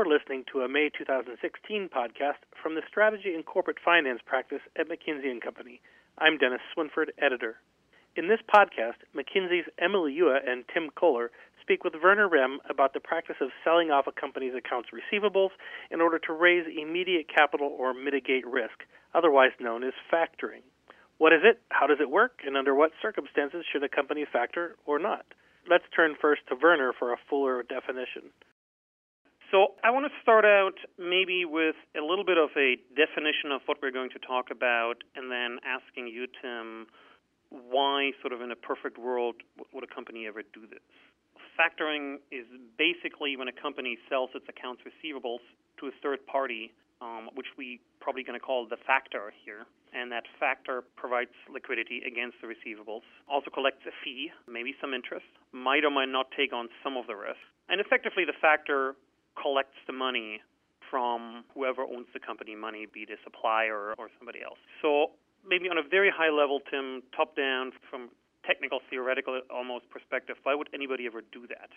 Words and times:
You're 0.00 0.18
listening 0.18 0.44
to 0.50 0.62
a 0.62 0.68
May 0.68 0.88
2016 0.88 1.90
podcast 1.94 2.40
from 2.62 2.74
the 2.74 2.80
Strategy 2.88 3.34
and 3.34 3.44
Corporate 3.44 3.76
Finance 3.84 4.20
practice 4.24 4.62
at 4.78 4.88
McKinsey 4.88 5.28
& 5.40 5.44
Company. 5.44 5.82
I'm 6.16 6.38
Dennis 6.38 6.62
Swinford, 6.72 7.12
editor. 7.20 7.56
In 8.16 8.26
this 8.26 8.40
podcast, 8.48 9.04
McKinsey's 9.14 9.68
Emily 9.78 10.16
Yueh 10.18 10.40
and 10.48 10.64
Tim 10.72 10.88
Koller 10.96 11.30
speak 11.60 11.84
with 11.84 12.00
Werner 12.02 12.30
Rehm 12.30 12.56
about 12.70 12.94
the 12.94 13.00
practice 13.00 13.36
of 13.42 13.50
selling 13.62 13.90
off 13.90 14.06
a 14.06 14.12
company's 14.18 14.54
accounts 14.54 14.88
receivables 14.88 15.50
in 15.90 16.00
order 16.00 16.18
to 16.20 16.32
raise 16.32 16.64
immediate 16.66 17.26
capital 17.28 17.68
or 17.78 17.92
mitigate 17.92 18.46
risk, 18.46 18.88
otherwise 19.12 19.52
known 19.60 19.84
as 19.84 19.92
factoring. 20.10 20.64
What 21.18 21.34
is 21.34 21.42
it? 21.44 21.60
How 21.68 21.86
does 21.86 22.00
it 22.00 22.08
work? 22.08 22.40
And 22.46 22.56
under 22.56 22.74
what 22.74 22.92
circumstances 23.02 23.66
should 23.70 23.84
a 23.84 23.88
company 23.90 24.24
factor 24.24 24.76
or 24.86 24.98
not? 24.98 25.26
Let's 25.68 25.84
turn 25.94 26.16
first 26.18 26.40
to 26.48 26.56
Werner 26.56 26.94
for 26.98 27.12
a 27.12 27.20
fuller 27.28 27.62
definition. 27.62 28.32
So 29.50 29.74
I 29.82 29.90
want 29.90 30.06
to 30.06 30.14
start 30.22 30.44
out 30.44 30.78
maybe 30.94 31.42
with 31.44 31.74
a 31.98 32.00
little 32.00 32.24
bit 32.24 32.38
of 32.38 32.50
a 32.54 32.78
definition 32.94 33.50
of 33.50 33.60
what 33.66 33.78
we're 33.82 33.90
going 33.90 34.10
to 34.10 34.22
talk 34.22 34.46
about, 34.54 35.02
and 35.16 35.26
then 35.26 35.58
asking 35.66 36.06
you, 36.06 36.30
Tim, 36.38 36.86
why, 37.50 38.12
sort 38.22 38.32
of 38.32 38.42
in 38.42 38.52
a 38.52 38.56
perfect 38.56 38.96
world, 38.96 39.42
would 39.74 39.82
a 39.82 39.90
company 39.92 40.28
ever 40.28 40.42
do 40.54 40.70
this? 40.70 40.86
Factoring 41.58 42.22
is 42.30 42.46
basically 42.78 43.36
when 43.36 43.48
a 43.48 43.52
company 43.52 43.98
sells 44.08 44.30
its 44.38 44.46
accounts 44.46 44.82
receivables 44.86 45.42
to 45.82 45.90
a 45.90 45.94
third 46.00 46.24
party, 46.30 46.70
um, 47.02 47.28
which 47.34 47.50
we 47.58 47.80
probably 47.98 48.22
going 48.22 48.38
to 48.38 48.44
call 48.44 48.70
the 48.70 48.78
factor 48.86 49.34
here, 49.44 49.66
and 49.92 50.12
that 50.12 50.30
factor 50.38 50.84
provides 50.94 51.34
liquidity 51.52 52.06
against 52.06 52.38
the 52.38 52.46
receivables, 52.46 53.02
also 53.26 53.50
collects 53.50 53.82
a 53.82 53.90
fee, 54.04 54.30
maybe 54.46 54.78
some 54.80 54.94
interest, 54.94 55.26
might 55.50 55.82
or 55.82 55.90
might 55.90 56.08
not 56.08 56.30
take 56.38 56.52
on 56.52 56.68
some 56.84 56.96
of 56.96 57.08
the 57.08 57.16
risk, 57.18 57.42
and 57.68 57.80
effectively 57.80 58.24
the 58.24 58.38
factor 58.40 58.94
collects 59.40 59.78
the 59.86 59.92
money 59.92 60.40
from 60.90 61.44
whoever 61.54 61.82
owns 61.82 62.06
the 62.12 62.20
company 62.20 62.56
money, 62.56 62.86
be 62.92 63.00
it 63.00 63.10
a 63.10 63.16
supplier 63.22 63.94
or 63.96 64.08
somebody 64.18 64.40
else. 64.42 64.58
So 64.82 65.12
maybe 65.46 65.68
on 65.68 65.78
a 65.78 65.86
very 65.88 66.10
high 66.10 66.30
level, 66.30 66.60
Tim, 66.70 67.02
top 67.16 67.36
down 67.36 67.72
from 67.88 68.10
technical, 68.44 68.80
theoretical 68.90 69.40
almost 69.50 69.88
perspective, 69.90 70.36
why 70.42 70.54
would 70.54 70.68
anybody 70.74 71.06
ever 71.06 71.22
do 71.32 71.46
that? 71.48 71.70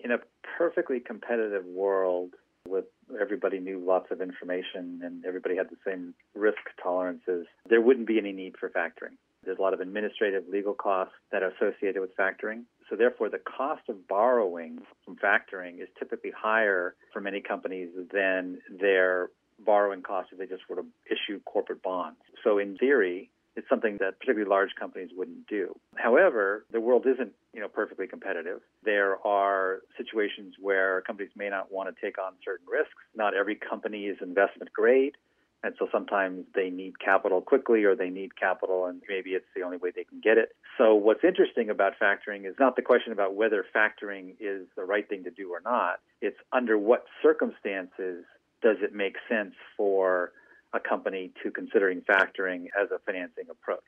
In 0.00 0.10
a 0.10 0.18
perfectly 0.56 1.00
competitive 1.00 1.64
world 1.64 2.34
with 2.66 2.84
everybody 3.20 3.58
knew 3.58 3.78
lots 3.78 4.10
of 4.10 4.20
information 4.20 5.00
and 5.02 5.24
everybody 5.24 5.56
had 5.56 5.70
the 5.70 5.76
same 5.86 6.14
risk 6.34 6.58
tolerances, 6.82 7.46
there 7.68 7.80
wouldn't 7.80 8.06
be 8.06 8.18
any 8.18 8.32
need 8.32 8.56
for 8.58 8.68
factoring. 8.68 9.16
There's 9.44 9.58
a 9.58 9.62
lot 9.62 9.74
of 9.74 9.80
administrative 9.80 10.44
legal 10.50 10.74
costs 10.74 11.14
that 11.32 11.42
are 11.42 11.52
associated 11.52 12.00
with 12.00 12.16
factoring. 12.16 12.64
So 12.88 12.96
therefore, 12.96 13.28
the 13.28 13.38
cost 13.38 13.82
of 13.88 14.08
borrowing 14.08 14.80
from 15.04 15.16
factoring 15.16 15.80
is 15.80 15.88
typically 15.98 16.32
higher 16.36 16.94
for 17.12 17.20
many 17.20 17.40
companies 17.40 17.90
than 18.12 18.58
their 18.80 19.30
borrowing 19.64 20.02
cost 20.02 20.28
if 20.32 20.38
they 20.38 20.46
just 20.46 20.62
were 20.68 20.76
to 20.76 20.86
issue 21.10 21.40
corporate 21.44 21.82
bonds. 21.82 22.18
So 22.44 22.58
in 22.58 22.76
theory, 22.76 23.30
it's 23.56 23.68
something 23.68 23.96
that 23.98 24.20
particularly 24.20 24.48
large 24.48 24.70
companies 24.78 25.10
wouldn't 25.16 25.48
do. 25.48 25.74
However, 25.96 26.64
the 26.70 26.80
world 26.80 27.06
isn't, 27.06 27.32
you 27.52 27.60
know, 27.60 27.66
perfectly 27.66 28.06
competitive. 28.06 28.60
There 28.84 29.16
are 29.26 29.80
situations 29.96 30.54
where 30.60 31.00
companies 31.02 31.32
may 31.36 31.48
not 31.48 31.72
want 31.72 31.88
to 31.88 32.00
take 32.00 32.18
on 32.18 32.34
certain 32.44 32.66
risks. 32.70 32.94
Not 33.16 33.34
every 33.34 33.56
company 33.56 34.04
is 34.04 34.16
investment 34.22 34.72
grade. 34.72 35.16
And 35.62 35.74
so 35.78 35.88
sometimes 35.90 36.44
they 36.54 36.70
need 36.70 37.00
capital 37.00 37.40
quickly 37.40 37.82
or 37.84 37.96
they 37.96 38.10
need 38.10 38.38
capital 38.38 38.86
and 38.86 39.02
maybe 39.08 39.30
it's 39.30 39.46
the 39.56 39.62
only 39.62 39.76
way 39.76 39.90
they 39.94 40.04
can 40.04 40.20
get 40.20 40.38
it. 40.38 40.50
So 40.76 40.94
what's 40.94 41.24
interesting 41.24 41.68
about 41.68 41.94
factoring 42.00 42.48
is 42.48 42.54
not 42.60 42.76
the 42.76 42.82
question 42.82 43.12
about 43.12 43.34
whether 43.34 43.64
factoring 43.74 44.34
is 44.38 44.66
the 44.76 44.84
right 44.84 45.08
thing 45.08 45.24
to 45.24 45.30
do 45.30 45.52
or 45.52 45.60
not. 45.64 45.98
It's 46.20 46.38
under 46.52 46.78
what 46.78 47.04
circumstances 47.22 48.24
does 48.62 48.76
it 48.82 48.94
make 48.94 49.16
sense 49.28 49.54
for 49.76 50.32
a 50.72 50.80
company 50.80 51.32
to 51.42 51.50
considering 51.50 52.02
factoring 52.02 52.66
as 52.80 52.90
a 52.94 52.98
financing 53.04 53.46
approach? 53.50 53.86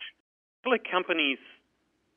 Public 0.64 0.82
companies 0.90 1.38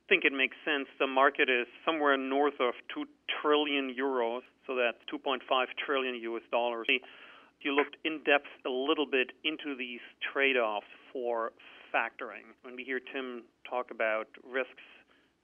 think 0.09 0.25
it 0.25 0.34
makes 0.34 0.56
sense. 0.66 0.88
The 1.00 1.08
market 1.08 1.50
is 1.50 1.68
somewhere 1.86 2.18
north 2.18 2.59
of 2.59 2.74
2 2.94 3.06
trillion 3.42 3.96
euros, 3.97 4.42
so 4.68 4.75
that's 4.75 4.97
2.5 5.12 5.40
trillion 5.86 6.16
US 6.16 6.44
dollars 6.52 6.88
you 7.63 7.75
looked 7.75 7.97
in 8.03 8.19
depth 8.24 8.50
a 8.66 8.69
little 8.69 9.06
bit 9.06 9.31
into 9.44 9.75
these 9.78 10.01
trade 10.34 10.57
offs 10.57 10.88
for 11.12 11.51
factoring. 11.94 12.53
When 12.63 12.75
we 12.75 12.84
hear 12.84 13.00
Tim 13.00 13.44
talk 13.69 13.91
about 13.91 14.28
risks, 14.44 14.84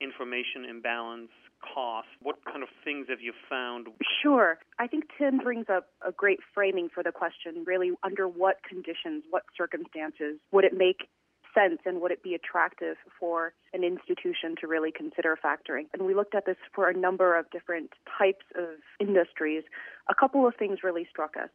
information 0.02 0.66
imbalance, 0.70 1.30
cost, 1.62 2.08
what 2.22 2.38
kind 2.46 2.64
of 2.64 2.70
things 2.84 3.08
have 3.10 3.22
you 3.22 3.34
found? 3.50 3.88
Sure. 4.24 4.58
I 4.80 4.88
think 4.88 5.06
Tim 5.18 5.40
brings 5.40 5.66
up 5.70 5.88
a 6.06 6.12
great 6.12 6.40
framing 6.54 6.90
for 6.94 7.04
the 7.04 7.12
question 7.12 7.64
really, 7.66 7.92
under 8.04 8.28
what 8.28 8.58
conditions, 8.68 9.24
what 9.30 9.44
circumstances 9.58 10.40
would 10.52 10.64
it 10.64 10.74
make 10.76 11.10
sense 11.54 11.80
and 11.86 12.00
would 12.00 12.12
it 12.12 12.24
be 12.24 12.36
attractive 12.36 12.96
for 13.20 13.54
an 13.74 13.84
institution 13.84 14.56
to 14.62 14.68
really 14.68 14.92
consider 14.92 15.38
factoring? 15.44 15.86
And 15.94 16.04
we 16.06 16.14
looked 16.14 16.36
at 16.36 16.46
this 16.46 16.58
for 16.74 16.90
a 16.90 16.98
number 16.98 17.38
of 17.38 17.50
different 17.52 17.92
types 18.18 18.46
of 18.56 18.70
industries. 19.00 19.64
A 20.10 20.16
couple 20.16 20.48
of 20.48 20.56
things 20.56 20.80
really 20.84 21.08
struck 21.10 21.36
us. 21.36 21.50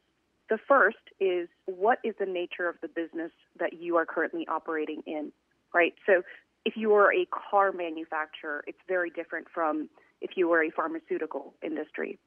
The 0.50 0.58
first 0.68 0.98
is 1.20 1.48
what 1.66 1.98
is 2.04 2.14
the 2.18 2.26
nature 2.26 2.68
of 2.68 2.76
the 2.82 2.88
business 2.88 3.32
that 3.58 3.74
you 3.74 3.96
are 3.96 4.04
currently 4.04 4.46
operating 4.46 5.02
in, 5.06 5.32
right? 5.72 5.94
So 6.06 6.22
if 6.64 6.76
you 6.76 6.92
are 6.94 7.12
a 7.12 7.26
car 7.26 7.72
manufacturer, 7.72 8.64
it's 8.66 8.78
very 8.86 9.10
different 9.10 9.46
from 9.52 9.88
if 10.20 10.32
you 10.36 10.48
were 10.48 10.62
a 10.62 10.70
pharmaceutical 10.70 11.54
industry 11.62 12.18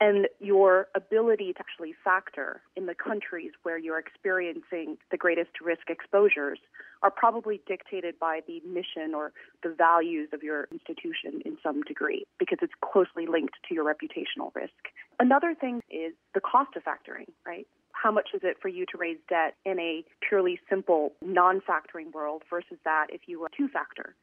and 0.00 0.26
your 0.40 0.88
ability 0.94 1.52
to 1.54 1.60
actually 1.60 1.94
factor 2.04 2.60
in 2.76 2.86
the 2.86 2.94
countries 2.94 3.52
where 3.62 3.78
you're 3.78 3.98
experiencing 3.98 4.98
the 5.10 5.16
greatest 5.16 5.50
risk 5.64 5.88
exposures 5.88 6.58
are 7.02 7.10
probably 7.10 7.60
dictated 7.66 8.18
by 8.18 8.40
the 8.46 8.60
mission 8.66 9.14
or 9.14 9.32
the 9.62 9.74
values 9.76 10.28
of 10.32 10.42
your 10.42 10.68
institution 10.70 11.40
in 11.44 11.56
some 11.62 11.82
degree 11.82 12.26
because 12.38 12.58
it's 12.60 12.72
closely 12.80 13.26
linked 13.26 13.54
to 13.68 13.74
your 13.74 13.84
reputational 13.84 14.54
risk. 14.54 14.72
Another 15.18 15.54
thing 15.54 15.80
is 15.90 16.12
the 16.34 16.40
cost 16.40 16.76
of 16.76 16.82
factoring, 16.84 17.28
right? 17.46 17.66
How 17.92 18.10
much 18.12 18.28
is 18.34 18.42
it 18.44 18.58
for 18.60 18.68
you 18.68 18.84
to 18.92 18.98
raise 18.98 19.18
debt 19.28 19.54
in 19.64 19.78
a 19.80 20.04
purely 20.28 20.60
simple 20.68 21.12
non 21.22 21.60
factoring 21.60 22.12
world 22.12 22.42
versus 22.50 22.78
that 22.84 23.06
if 23.10 23.22
you 23.26 23.40
were 23.40 23.50
to 23.56 23.68
factor? 23.68 24.14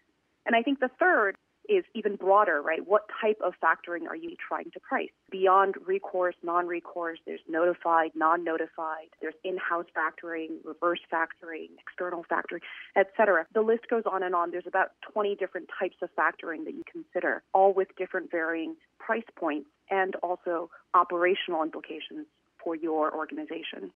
And 0.46 0.56
I 0.56 0.62
think 0.62 0.80
the 0.80 0.92
third 1.00 1.38
is 1.70 1.84
even 1.94 2.16
broader, 2.16 2.62
right? 2.62 2.86
What 2.86 3.04
type 3.22 3.40
of 3.44 3.54
factoring 3.64 4.08
are 4.08 4.16
you 4.16 4.36
trying 4.48 4.72
to 4.72 4.80
price? 4.80 5.10
Beyond 5.32 5.76
recourse, 5.86 6.36
non-recourse, 6.44 7.20
there's 7.26 7.42
notified, 7.48 8.12
non-notified, 8.16 9.10
there's 9.22 9.36
in-house 9.44 9.86
factoring, 9.96 10.58
reverse 10.64 11.00
factoring, 11.12 11.70
external 11.80 12.26
factoring, 12.30 12.62
etc. 12.96 13.46
The 13.54 13.62
list 13.62 13.88
goes 13.90 14.04
on 14.12 14.24
and 14.24 14.36
on. 14.36 14.52
There's 14.52 14.68
about 14.68 14.92
20 15.12 15.36
different 15.36 15.70
types 15.80 15.98
of 16.02 16.10
factoring 16.16 16.66
that 16.66 16.74
you 16.74 16.84
consider, 16.92 17.44
all 17.54 17.74
with 17.74 17.88
different 17.98 18.30
varying 18.30 18.76
price 19.00 19.24
points 19.36 19.70
and 19.90 20.16
also 20.18 20.70
operational 20.94 21.64
implications 21.64 22.26
for 22.64 22.76
your 22.76 23.14
organization. 23.16 23.92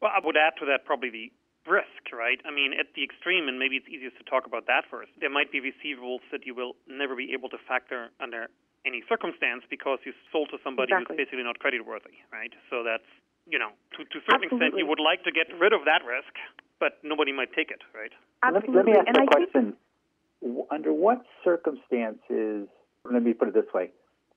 Well, 0.00 0.12
I 0.14 0.24
would 0.24 0.36
add 0.36 0.54
to 0.60 0.66
that 0.66 0.84
probably 0.84 1.10
the 1.10 1.32
risk, 1.66 2.12
right? 2.12 2.40
I 2.44 2.50
mean, 2.52 2.72
at 2.72 2.92
the 2.94 3.02
extreme, 3.02 3.48
and 3.48 3.58
maybe 3.58 3.76
it's 3.76 3.88
easiest 3.88 4.16
to 4.18 4.24
talk 4.24 4.46
about 4.46 4.66
that 4.66 4.84
first, 4.90 5.10
there 5.20 5.30
might 5.30 5.50
be 5.50 5.60
receivables 5.60 6.20
that 6.32 6.46
you 6.46 6.54
will 6.54 6.76
never 6.88 7.16
be 7.16 7.32
able 7.32 7.48
to 7.50 7.58
factor 7.66 8.10
under 8.20 8.48
any 8.84 9.02
circumstance 9.08 9.64
because 9.68 9.98
you 10.04 10.12
sold 10.30 10.48
to 10.52 10.58
somebody 10.62 10.92
exactly. 10.92 11.16
who's 11.16 11.24
basically 11.24 11.44
not 11.44 11.56
creditworthy, 11.58 12.20
right? 12.32 12.52
So 12.68 12.84
that's, 12.84 13.08
you 13.48 13.58
know, 13.58 13.72
to, 13.96 14.04
to 14.04 14.16
a 14.18 14.24
certain 14.28 14.44
Absolutely. 14.44 14.76
extent, 14.76 14.78
you 14.78 14.86
would 14.86 15.00
like 15.00 15.24
to 15.24 15.32
get 15.32 15.48
rid 15.56 15.72
of 15.72 15.88
that 15.88 16.04
risk, 16.04 16.32
but 16.80 17.00
nobody 17.02 17.32
might 17.32 17.52
take 17.56 17.70
it, 17.72 17.80
right? 17.96 18.12
Absolutely. 18.42 18.76
Let 18.76 18.84
me, 18.84 18.92
let 18.92 19.04
me 19.04 19.08
ask 19.08 19.08
and 19.08 19.16
a 19.16 19.22
I 19.22 19.26
question. 19.26 19.64
Think... 19.64 20.68
Under 20.70 20.92
what 20.92 21.24
circumstances, 21.42 22.68
let 23.10 23.22
me 23.22 23.32
put 23.32 23.48
it 23.48 23.54
this 23.54 23.72
way, 23.72 23.90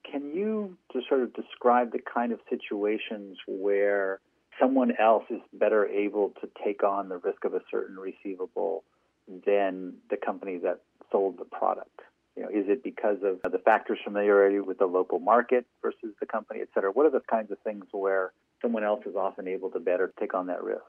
can 0.10 0.32
you 0.32 0.78
just 0.94 1.10
sort 1.10 1.22
of 1.22 1.34
describe 1.34 1.92
the 1.92 2.00
kind 2.00 2.32
of 2.32 2.40
situations 2.50 3.38
where 3.46 4.22
someone 4.60 4.94
else 5.00 5.26
is 5.30 5.42
better 5.54 5.86
able 5.86 6.34
to 6.42 6.50
take 6.64 6.84
on 6.84 7.10
the 7.10 7.18
risk 7.18 7.44
of 7.46 7.54
a 7.54 7.62
certain 7.70 7.98
receivable 7.98 8.84
than 9.46 9.94
the 10.10 10.18
company 10.18 10.58
that 10.58 10.82
sold 11.12 11.38
the 11.38 11.46
product? 11.46 12.02
You 12.36 12.44
know, 12.44 12.50
is 12.50 12.66
it 12.68 12.84
because 12.84 13.18
of 13.24 13.52
the 13.52 13.58
factors 13.58 13.98
familiarity 14.04 14.60
with 14.60 14.78
the 14.78 14.86
local 14.86 15.20
market 15.20 15.66
versus 15.82 16.14
the 16.20 16.26
company, 16.26 16.60
et 16.62 16.68
cetera? 16.74 16.92
What 16.92 17.06
are 17.06 17.12
the 17.12 17.22
kinds 17.22 17.52
of 17.52 17.58
things 17.60 17.86
where 17.92 18.32
someone 18.62 18.84
else 18.84 19.04
is 19.06 19.16
often 19.16 19.48
able 19.48 19.72
to 19.72 19.80
better 19.80 20.14
take 20.20 20.34
on 20.36 20.48
that 20.48 20.64
risk? 20.64 20.84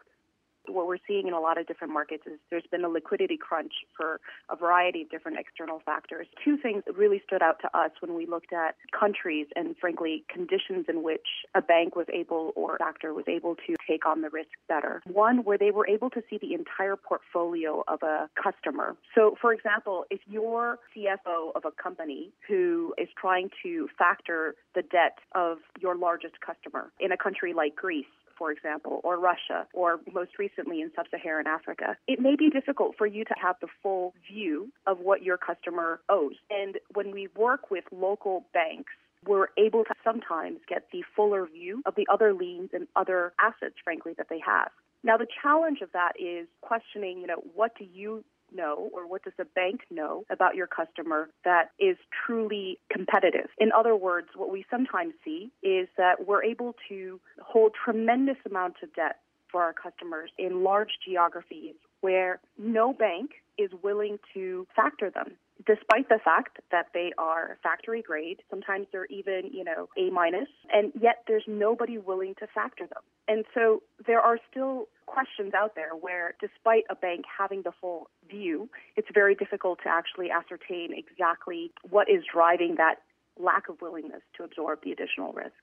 What 0.69 0.87
we're 0.87 0.99
seeing 1.07 1.27
in 1.27 1.35
a 1.35 1.41
lot 1.41 1.59
of 1.59 1.67
different 1.67 1.93
markets 1.93 2.25
is 2.27 2.39
there's 2.51 2.67
been 2.71 2.85
a 2.85 2.89
liquidity 2.89 3.37
crunch 3.37 3.73
for 3.97 4.21
a 4.51 4.57
variety 4.57 5.03
of 5.03 5.11
different 5.11 5.39
external 5.39 5.81
factors. 5.85 6.27
Two 6.45 6.57
things 6.57 6.83
really 6.97 7.23
stood 7.27 7.43
out 7.43 7.61
to 7.61 7.79
us 7.79 7.91
when 8.01 8.15
we 8.15 8.27
looked 8.27 8.53
at 8.53 8.77
countries 8.99 9.47
and, 9.57 9.77
frankly, 9.81 10.25
conditions 10.33 10.87
in 10.89 11.03
which 11.03 11.27
a 11.55 11.63
bank 11.63 11.97
was 11.97 12.07
able 12.13 12.53
or 12.57 12.79
factor 12.79 13.15
was 13.15 13.25
able 13.29 13.55
to 13.67 13.75
take 13.87 14.07
on 14.07 14.23
the 14.23 14.31
risk 14.31 14.51
better. 14.69 15.03
One, 15.07 15.45
where 15.45 15.59
they 15.59 15.71
were 15.71 15.87
able 15.87 16.11
to 16.11 16.23
see 16.29 16.39
the 16.39 16.55
entire 16.55 16.97
portfolio 16.97 17.85
of 17.89 18.03
a 18.03 18.29
customer. 18.41 18.97
So, 19.15 19.37
for 19.41 19.53
example, 19.53 20.05
if 20.11 20.21
you're 20.27 20.79
CFO 20.97 21.53
of 21.55 21.65
a 21.65 21.71
company 21.71 22.31
who 22.47 22.95
is 22.99 23.09
trying 23.21 23.51
to 23.63 23.89
factor 23.99 24.55
the 24.75 24.83
debt 24.83 25.19
of 25.35 25.59
your 25.81 25.97
largest 25.97 26.41
customer 26.41 26.91
in 27.01 27.13
a 27.13 27.17
country 27.17 27.53
like 27.53 27.77
Greece, 27.77 28.07
for 28.39 28.53
example, 28.53 29.01
or 29.03 29.19
Russia, 29.19 29.67
or 29.75 30.01
most 30.13 30.39
recently 30.39 30.81
in 30.81 30.91
sub 30.95 31.07
Saharan 31.11 31.47
Africa, 31.47 31.97
it 32.07 32.21
may 32.21 32.37
be 32.37 32.49
difficult 32.49 32.95
for 32.97 33.07
you 33.07 33.25
to 33.25 33.35
have 33.43 33.57
the 33.61 33.67
full 33.83 34.15
view 34.31 34.71
of 34.87 35.01
what 35.01 35.23
your 35.23 35.37
customer 35.37 36.01
owes. 36.09 36.37
And 36.51 36.79
when 36.95 37.11
we 37.11 37.29
work 37.37 37.71
with 37.71 37.85
local 37.91 38.47
banks, 38.55 38.93
we're 39.27 39.49
able 39.59 39.85
to 39.85 39.95
sometimes 40.05 40.59
get 40.69 40.85
the 40.93 41.03
fuller 41.17 41.47
view 41.47 41.83
of 41.87 41.95
the 41.97 42.07
other 42.11 42.33
liens 42.33 42.71
and 42.73 42.87
other 42.95 43.33
assets, 43.41 43.75
frankly, 43.83 44.15
that 44.17 44.29
they 44.31 44.41
have. 44.47 44.71
Now, 45.03 45.17
the 45.17 45.27
challenge 45.43 45.81
of 45.81 45.91
that 45.93 46.13
is 46.19 46.47
questioning, 46.61 47.21
you 47.21 47.27
know, 47.27 47.43
what 47.55 47.73
do 47.79 47.85
you 47.85 48.25
know 48.55 48.91
or 48.93 49.07
what 49.07 49.25
does 49.25 49.35
a 49.39 49.45
bank 49.45 49.83
know 49.91 50.25
about 50.31 50.55
your 50.55 50.67
customer 50.67 51.31
that 51.45 51.71
is 51.79 51.97
truly 52.27 52.79
competitive? 52.91 53.49
In 53.59 53.71
other 53.73 53.97
words, 53.97 54.29
what 54.35 54.51
we 54.51 54.65
sometimes 54.71 55.15
see 55.25 55.51
is 55.63 55.89
that 55.97 56.27
we're 56.27 56.45
able 56.45 56.75
to 56.89 57.21
hold 57.41 57.73
tremendous 57.85 58.37
amounts 58.49 58.79
of 58.83 58.95
debt 58.95 59.17
for 59.51 59.63
our 59.63 59.73
customers 59.73 60.31
in 60.39 60.63
large 60.63 60.91
geographies 61.07 61.75
where 62.01 62.41
no 62.59 62.93
bank 62.93 63.31
is 63.57 63.71
willing 63.83 64.19
to 64.35 64.67
factor 64.75 65.11
them 65.11 65.33
despite 65.67 66.09
the 66.09 66.19
fact 66.25 66.59
that 66.71 66.87
they 66.95 67.13
are 67.19 67.59
factory 67.63 68.01
grade. 68.01 68.41
Sometimes 68.49 68.87
they're 68.93 69.07
even 69.07 69.51
you 69.53 69.65
know 69.65 69.89
a 69.99 70.11
minus 70.11 70.49
and 70.73 70.93
yet 71.01 71.25
there's 71.27 71.45
nobody 71.47 71.99
willing 71.99 72.35
to 72.39 72.47
factor 72.47 72.87
them. 72.87 73.03
And 73.27 73.45
so 73.55 73.83
there 74.07 74.21
are 74.21 74.39
still 74.51 74.89
questions 75.07 75.53
out 75.55 75.75
there 75.75 75.95
where 76.01 76.35
despite 76.41 76.85
a 76.91 76.95
bank 76.95 77.25
having 77.27 77.63
the 77.63 77.73
full 77.81 78.11
view 78.29 78.69
it's 78.97 79.09
very 79.13 79.35
difficult 79.35 79.81
to 79.83 79.89
actually 79.89 80.31
ascertain 80.31 80.91
exactly 80.93 81.73
what 81.89 82.09
is 82.11 82.23
driving 82.31 82.75
that 82.77 82.97
lack 83.41 83.69
of 83.69 83.81
willingness 83.81 84.21
to 84.37 84.45
absorb 84.45 84.81
the 84.85 84.93
additional 84.93 85.33
risk 85.33 85.57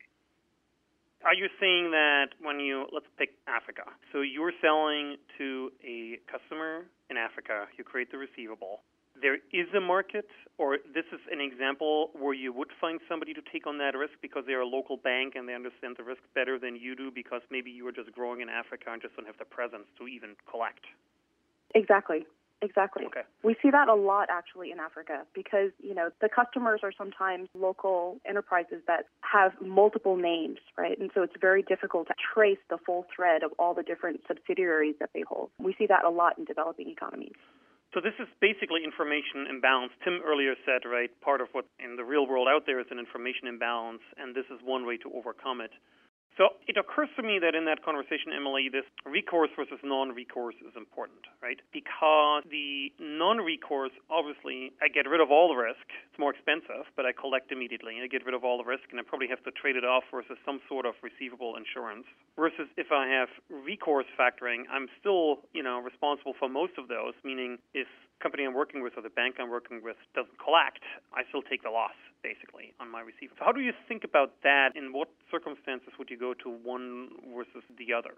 are 1.26 1.34
you 1.34 1.50
saying 1.60 1.92
that 1.92 2.38
when 2.40 2.60
you 2.60 2.86
let's 2.94 3.10
pick 3.18 3.34
Africa? 3.48 3.84
So 4.14 4.22
you're 4.22 4.54
selling 4.62 5.18
to 5.38 5.72
a 5.84 6.22
customer 6.30 6.86
in 7.10 7.18
Africa, 7.18 7.66
you 7.78 7.84
create 7.84 8.12
the 8.12 8.18
receivable. 8.18 8.82
There 9.20 9.36
is 9.52 9.68
a 9.76 9.80
market, 9.80 10.28
or 10.58 10.78
this 10.94 11.06
is 11.12 11.22
an 11.32 11.40
example 11.40 12.12
where 12.14 12.34
you 12.34 12.52
would 12.52 12.68
find 12.80 13.00
somebody 13.08 13.34
to 13.34 13.42
take 13.52 13.66
on 13.66 13.78
that 13.80 13.96
risk 13.96 14.14
because 14.22 14.44
they're 14.46 14.62
a 14.62 14.68
local 14.68 14.98
bank 14.98 15.34
and 15.36 15.48
they 15.48 15.56
understand 15.56 15.96
the 15.98 16.04
risk 16.04 16.22
better 16.36 16.60
than 16.60 16.76
you 16.76 16.96
do 16.96 17.12
because 17.16 17.42
maybe 17.50 17.72
you 17.72 17.88
are 17.88 17.94
just 17.94 18.12
growing 18.12 18.42
in 18.42 18.50
Africa 18.50 18.92
and 18.92 19.02
just 19.02 19.16
don't 19.16 19.26
have 19.26 19.38
the 19.40 19.46
presence 19.46 19.88
to 19.98 20.08
even 20.08 20.36
collect. 20.50 20.84
Exactly. 21.74 22.26
Exactly. 22.62 23.06
Okay. 23.06 23.22
We 23.44 23.56
see 23.62 23.70
that 23.72 23.90
a 23.90 23.94
lot 23.94 24.30
actually 24.32 24.72
in 24.72 24.80
Africa 24.80 25.26
because, 25.34 25.72
you 25.80 25.94
know, 25.94 26.10
the 26.22 26.30
customers 26.30 26.82
are 26.84 26.92
sometimes 26.98 27.50
local 27.54 28.18
enterprises 28.28 28.82
that 28.88 29.06
have 29.22 29.52
multiple 29.62 30.16
names, 30.16 30.60
right? 30.78 30.98
And 30.98 31.12
so 31.14 31.22
it's 31.22 31.36
very 31.40 31.62
difficult 31.64 32.08
to 32.08 32.14
trace 32.34 32.58
the 32.70 32.78
full 32.86 33.06
thread 33.14 33.44
of 33.44 33.52
all 33.60 33.74
the 33.74 33.84
different 33.84 34.22
subsidiaries 34.28 34.96
that 35.00 35.10
they 35.14 35.22
hold. 35.28 35.50
We 35.60 35.76
see 35.78 35.86
that 35.88 36.06
a 36.06 36.10
lot 36.10 36.38
in 36.38 36.46
developing 36.46 36.90
economies. 36.90 37.36
So 37.94 38.02
this 38.02 38.16
is 38.20 38.28
basically 38.42 38.84
information 38.84 39.48
imbalance. 39.50 39.94
Tim 40.04 40.20
earlier 40.26 40.56
said, 40.66 40.84
right, 40.84 41.10
part 41.22 41.40
of 41.40 41.48
what 41.54 41.66
in 41.80 41.96
the 41.96 42.04
real 42.04 42.28
world 42.28 42.48
out 42.50 42.66
there 42.66 42.80
is 42.80 42.88
an 42.92 43.00
information 43.00 43.48
imbalance, 43.48 44.02
and 44.18 44.36
this 44.36 44.44
is 44.52 44.60
one 44.64 44.86
way 44.86 44.98
to 44.98 45.12
overcome 45.16 45.62
it. 45.62 45.72
So 46.38 46.60
it 46.68 46.76
occurs 46.76 47.08
to 47.16 47.24
me 47.24 47.40
that 47.40 47.56
in 47.56 47.64
that 47.66 47.84
conversation, 47.84 48.36
Emily, 48.36 48.68
this 48.68 48.84
recourse 49.06 49.50
versus 49.56 49.80
non-recourse 49.84 50.56
is 50.68 50.76
important, 50.76 51.24
right? 51.42 51.60
Because 51.72 52.44
the 52.52 52.92
non-recourse, 53.00 53.96
obviously, 54.12 54.76
I 54.84 54.92
get 54.92 55.08
rid 55.08 55.22
of 55.22 55.32
all 55.32 55.48
the 55.48 55.56
risk. 55.56 55.88
It's 56.12 56.20
more 56.20 56.36
expensive, 56.36 56.92
but 57.00 57.06
I 57.06 57.16
collect 57.16 57.56
immediately. 57.56 58.04
I 58.04 58.08
get 58.08 58.26
rid 58.26 58.36
of 58.36 58.44
all 58.44 58.58
the 58.58 58.68
risk, 58.68 58.84
and 58.92 59.00
I 59.00 59.04
probably 59.08 59.32
have 59.32 59.44
to 59.48 59.52
trade 59.52 59.80
it 59.80 59.88
off 59.88 60.04
versus 60.12 60.36
some 60.44 60.60
sort 60.68 60.86
of 60.86 60.96
receivable 61.00 61.56
insurance. 61.56 62.04
Versus 62.36 62.68
if 62.76 62.92
I 62.92 63.08
have 63.08 63.32
recourse 63.48 64.08
factoring, 64.20 64.68
I'm 64.68 64.92
still, 65.00 65.40
you 65.56 65.64
know, 65.64 65.80
responsible 65.80 66.36
for 66.38 66.50
most 66.50 66.76
of 66.78 66.90
those. 66.92 67.16
Meaning, 67.24 67.60
if 67.74 67.88
company 68.22 68.44
I'm 68.46 68.54
working 68.54 68.82
with 68.82 68.94
or 68.98 69.02
the 69.02 69.10
bank 69.10 69.36
I'm 69.40 69.50
working 69.50 69.82
with 69.84 69.98
doesn't 70.14 70.40
collect, 70.40 70.84
I 71.14 71.24
still 71.30 71.42
take 71.42 71.64
the 71.64 71.70
loss 71.70 71.96
basically 72.24 72.74
on 72.80 72.90
my 72.90 73.02
receiver. 73.02 73.34
So 73.38 73.46
how 73.46 73.52
do 73.52 73.62
you 73.62 73.74
think 73.88 74.04
about 74.04 74.34
that? 74.44 74.76
In 74.76 74.94
what 74.94 75.10
circumstances 75.30 75.94
would 76.00 76.10
you 76.10 76.18
go 76.18 76.34
to 76.34 76.50
one 76.50 77.10
versus 77.36 77.64
the 77.78 77.94
other? 77.94 78.16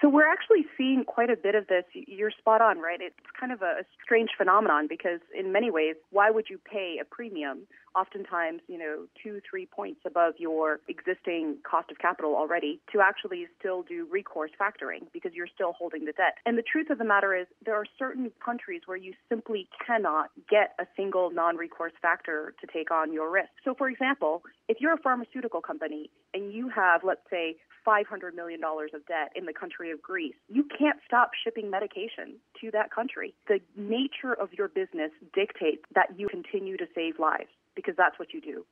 So 0.00 0.08
we're 0.08 0.30
actually 0.30 0.66
seeing 0.76 1.04
quite 1.04 1.30
a 1.30 1.36
bit 1.36 1.54
of 1.54 1.68
this. 1.68 1.84
You're 1.92 2.30
spot 2.30 2.60
on, 2.60 2.78
right? 2.78 3.00
It's 3.00 3.16
kind 3.38 3.52
of 3.52 3.62
a 3.62 3.84
strange 4.02 4.30
phenomenon 4.36 4.86
because 4.88 5.20
in 5.36 5.52
many 5.52 5.70
ways, 5.70 5.96
why 6.10 6.30
would 6.30 6.50
you 6.50 6.58
pay 6.58 6.98
a 7.00 7.04
premium 7.04 7.66
oftentimes, 7.96 8.60
you 8.68 8.78
know, 8.78 9.06
two, 9.22 9.40
three 9.48 9.64
points 9.64 10.00
above 10.06 10.34
your 10.38 10.80
existing 10.86 11.56
cost 11.68 11.90
of 11.90 11.98
capital 11.98 12.36
already 12.36 12.78
to 12.92 13.00
actually 13.00 13.46
still 13.58 13.82
do 13.82 14.06
recourse 14.10 14.50
factoring 14.60 15.06
because 15.12 15.32
you're 15.32 15.48
still 15.52 15.72
holding 15.72 16.04
the 16.04 16.12
debt. 16.12 16.36
And 16.44 16.58
the 16.58 16.62
truth 16.62 16.90
of 16.90 16.98
the 16.98 17.04
matter 17.04 17.34
is 17.34 17.46
there 17.64 17.74
are 17.74 17.86
certain 17.98 18.30
countries 18.44 18.82
where 18.84 18.98
you 18.98 19.14
simply 19.30 19.66
cannot 19.84 20.30
get 20.48 20.74
a 20.78 20.86
single 20.94 21.30
non-recourse 21.30 21.94
factor 22.02 22.54
to 22.60 22.66
take 22.66 22.90
on 22.90 23.12
your 23.12 23.30
risk. 23.30 23.48
So 23.64 23.74
for 23.74 23.88
example, 23.88 24.42
if 24.68 24.76
you're 24.78 24.92
a 24.92 24.98
pharmaceutical 24.98 25.62
company 25.62 26.10
and 26.34 26.52
you 26.52 26.68
have, 26.68 27.02
let's 27.02 27.24
say, 27.30 27.56
$500 27.86 28.34
million 28.34 28.60
of 28.64 29.06
debt 29.06 29.32
in 29.34 29.46
the 29.46 29.52
country 29.52 29.90
of 29.90 30.02
Greece, 30.02 30.34
you 30.48 30.64
can't 30.78 30.98
stop 31.06 31.30
shipping 31.44 31.70
medication 31.70 32.36
to 32.60 32.70
that 32.72 32.90
country. 32.90 33.34
The 33.48 33.60
nature 33.76 34.34
of 34.34 34.52
your 34.52 34.68
business 34.68 35.10
dictates 35.34 35.82
that 35.94 36.18
you 36.18 36.28
continue 36.28 36.76
to 36.76 36.86
save 36.94 37.18
lives 37.18 37.50
because 37.74 37.94
that's 37.96 38.18
what 38.18 38.32
you 38.32 38.40
do. 38.40 38.64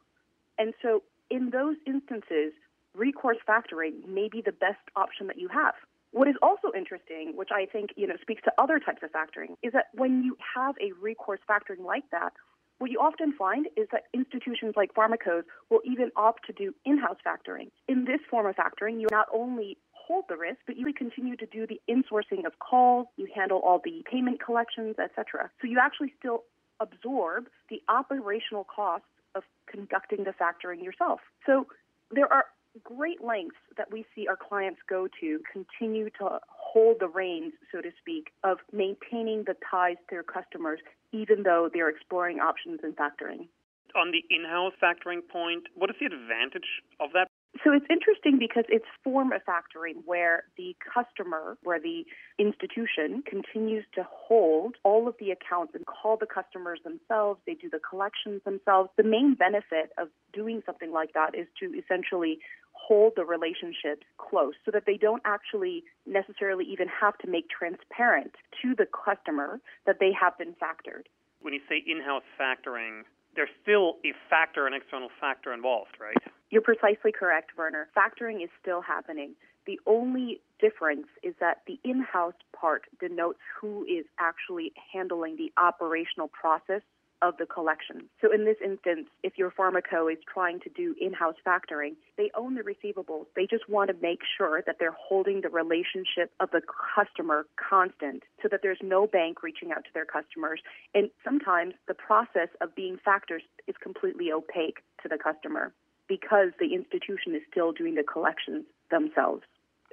And 0.59 0.75
so 0.83 1.03
in 1.31 1.51
those 1.51 1.77
instances, 1.87 2.53
recourse 2.95 3.39
factoring 3.49 4.07
may 4.09 4.29
be 4.29 4.41
the 4.41 4.53
best 4.53 4.81
option 4.97 5.27
that 5.29 5.39
you 5.39 5.49
have. 5.49 5.75
What 6.13 6.29
is 6.29 6.37
also 6.43 6.71
interesting, 6.77 7.33
which 7.35 7.49
I 7.53 7.67
think 7.67 7.91
you 7.97 8.07
know 8.07 8.15
speaks 8.23 8.43
to 8.45 8.53
other 8.57 8.79
types 8.79 9.03
of 9.03 9.11
factoring, 9.11 9.57
is 9.63 9.73
that 9.73 9.87
when 9.95 10.23
you 10.23 10.37
have 10.55 10.77
a 10.81 10.93
recourse 11.03 11.41
factoring 11.49 11.85
like 11.85 12.05
that, 12.13 12.33
what 12.79 12.91
you 12.91 12.99
often 12.99 13.33
find 13.33 13.67
is 13.77 13.89
that 13.93 14.05
institutions 14.13 14.75
like 14.77 14.93
Pharmacos 14.95 15.45
will 15.71 15.81
even 15.85 16.11
opt 16.17 16.47
to 16.47 16.53
do 16.53 16.75
in-house 16.85 17.19
factoring. 17.27 17.71
In 17.89 18.05
this 18.05 18.21
form 18.31 18.47
of 18.47 18.57
factoring, 18.57 19.01
you 19.01 19.07
not 19.11 19.29
only 19.33 19.79
hold 19.93 20.25
the 20.29 20.37
risk, 20.37 20.59
but 20.67 20.77
you 20.77 20.93
continue 20.93 21.37
to 21.37 21.47
do 21.47 21.67
the 21.67 21.81
insourcing 21.89 22.45
of 22.45 22.59
calls, 22.59 23.07
you 23.17 23.27
handle 23.35 23.59
all 23.59 23.81
the 23.83 24.05
payment 24.11 24.43
collections, 24.45 24.97
etc. 24.99 25.51
So 25.61 25.67
you 25.67 25.79
actually 25.81 26.13
still 26.19 26.45
absorb 26.81 27.47
the 27.71 27.81
operational 27.89 28.65
costs 28.65 29.07
of 29.35 29.45
conducting 29.67 30.25
the 30.25 30.33
factoring 30.33 30.83
yourself. 30.83 31.21
So 31.47 31.67
there 32.11 32.31
are 32.33 32.45
great 32.83 33.23
lengths 33.23 33.57
that 33.77 33.91
we 33.91 34.05
see 34.15 34.27
our 34.27 34.37
clients 34.37 34.81
go 34.89 35.09
to 35.21 35.41
continue 35.53 36.11
to 36.19 36.41
hold 36.75 36.97
the 36.99 37.07
reins, 37.07 37.53
so 37.71 37.81
to 37.81 37.91
speak, 38.01 38.33
of 38.43 38.59
maintaining 38.73 39.45
the 39.45 39.55
ties 39.71 39.97
to 39.97 40.05
their 40.11 40.25
customers, 40.25 40.81
even 41.13 41.45
though 41.45 41.71
they're 41.73 41.89
exploring 41.89 42.41
options 42.41 42.81
in 42.83 42.93
factoring. 42.93 43.47
On 43.95 44.11
the 44.11 44.25
in 44.29 44.45
house 44.45 44.73
factoring 44.83 45.21
point, 45.31 45.69
what 45.77 45.89
is 45.89 45.97
the 46.01 46.07
advantage 46.07 46.83
of 46.99 47.11
that? 47.15 47.29
So 47.63 47.71
it's 47.73 47.87
interesting 47.89 48.41
because 48.41 48.65
it's 48.69 48.85
form 49.05 49.31
of 49.31 49.43
factoring 49.47 50.03
where 50.05 50.43
the 50.59 50.75
customer, 50.83 51.57
where 51.63 51.79
the 51.79 52.05
institution 52.37 53.23
continues 53.25 53.85
to 53.95 54.05
hold 54.11 54.75
all 54.83 55.07
of 55.07 55.15
the 55.21 55.31
accounts 55.31 55.77
and 55.77 55.87
call 55.87 56.17
the 56.17 56.27
customers 56.27 56.81
themselves. 56.83 57.41
They 57.47 57.55
do 57.55 57.71
the 57.71 57.79
collections 57.79 58.43
themselves. 58.45 58.91
The 58.97 59.05
main 59.05 59.37
benefit 59.37 59.93
of 59.97 60.09
doing 60.33 60.63
something 60.67 60.91
like 60.91 61.13
that 61.15 61.37
is 61.37 61.47
to 61.61 61.67
essentially 61.79 62.41
hold 62.87 63.15
the 63.17 63.25
relationships 63.25 64.05
close 64.19 64.55
so 64.65 64.71
that 64.71 64.85
they 64.87 64.97
don't 64.97 65.23
actually 65.25 65.85
necessarily 66.07 66.65
even 66.65 66.89
have 66.89 67.17
to 67.19 67.29
make 67.29 67.49
transparent 67.49 68.33
to 68.61 68.75
the 68.75 68.87
customer 68.87 69.61
that 69.87 69.97
they 70.01 70.13
have 70.13 70.37
been 70.37 70.55
factored. 70.55 71.05
When 71.41 71.55
you 71.55 71.61
say 71.69 71.83
in 71.87 72.01
house 72.03 72.25
factoring, 72.41 73.03
there's 73.37 73.51
still 73.63 73.97
a 74.05 74.13
factor, 74.29 74.67
an 74.67 74.75
external 74.75 75.09
factor 75.21 75.53
involved, 75.53 75.97
right? 76.01 76.17
You're 76.51 76.63
precisely 76.63 77.13
correct, 77.13 77.51
Werner. 77.57 77.89
Factoring 77.97 78.43
is 78.43 78.51
still 78.61 78.81
happening. 78.81 79.35
The 79.67 79.81
only 79.87 80.41
difference 80.61 81.07
is 81.23 81.35
that 81.41 81.63
the 81.67 81.81
in 81.85 82.01
house 82.01 82.35
part 82.55 82.83
denotes 83.01 83.41
who 83.61 83.85
is 83.85 84.05
actually 84.19 84.73
handling 84.93 85.37
the 85.37 85.53
operational 85.61 86.29
process 86.29 86.83
of 87.23 87.37
the 87.39 87.47
collection. 87.47 88.09
So 88.21 88.33
in 88.33 88.45
this 88.45 88.57
instance, 88.65 89.09
if 89.23 89.39
your 89.39 89.51
pharmaco 89.51 90.13
is 90.13 90.19
trying 90.33 90.61
to 90.61 90.71
do 90.71 90.95
in-house 91.01 91.37
factoring, 91.47 91.95
they 92.17 92.31
own 92.37 92.55
the 92.55 92.63
receivables. 92.63 93.27
They 93.35 93.47
just 93.47 93.69
want 93.69 93.89
to 93.91 93.97
make 94.03 94.21
sure 94.37 94.63
that 94.67 94.77
they're 94.79 94.97
holding 94.99 95.41
the 95.41 95.49
relationship 95.49 96.31
of 96.41 96.51
the 96.51 96.63
customer 96.95 97.47
constant 97.57 98.23
so 98.43 98.49
that 98.51 98.61
there's 98.63 98.79
no 98.83 99.07
bank 99.07 99.43
reaching 99.43 99.73
out 99.73 99.85
to 99.85 99.91
their 99.95 100.05
customers. 100.05 100.61
And 100.95 101.11
sometimes 101.25 101.75
the 101.89 101.95
process 101.95 102.49
of 102.61 102.75
being 102.75 102.99
factors 103.05 103.43
is 103.67 103.75
completely 103.83 104.31
opaque 104.33 104.79
to 105.03 105.09
the 105.09 105.19
customer 105.19 105.73
because 106.09 106.51
the 106.61 106.75
institution 106.75 107.35
is 107.35 107.43
still 107.51 107.73
doing 107.73 107.95
the 107.95 108.03
collections 108.03 108.65
themselves. 108.91 109.43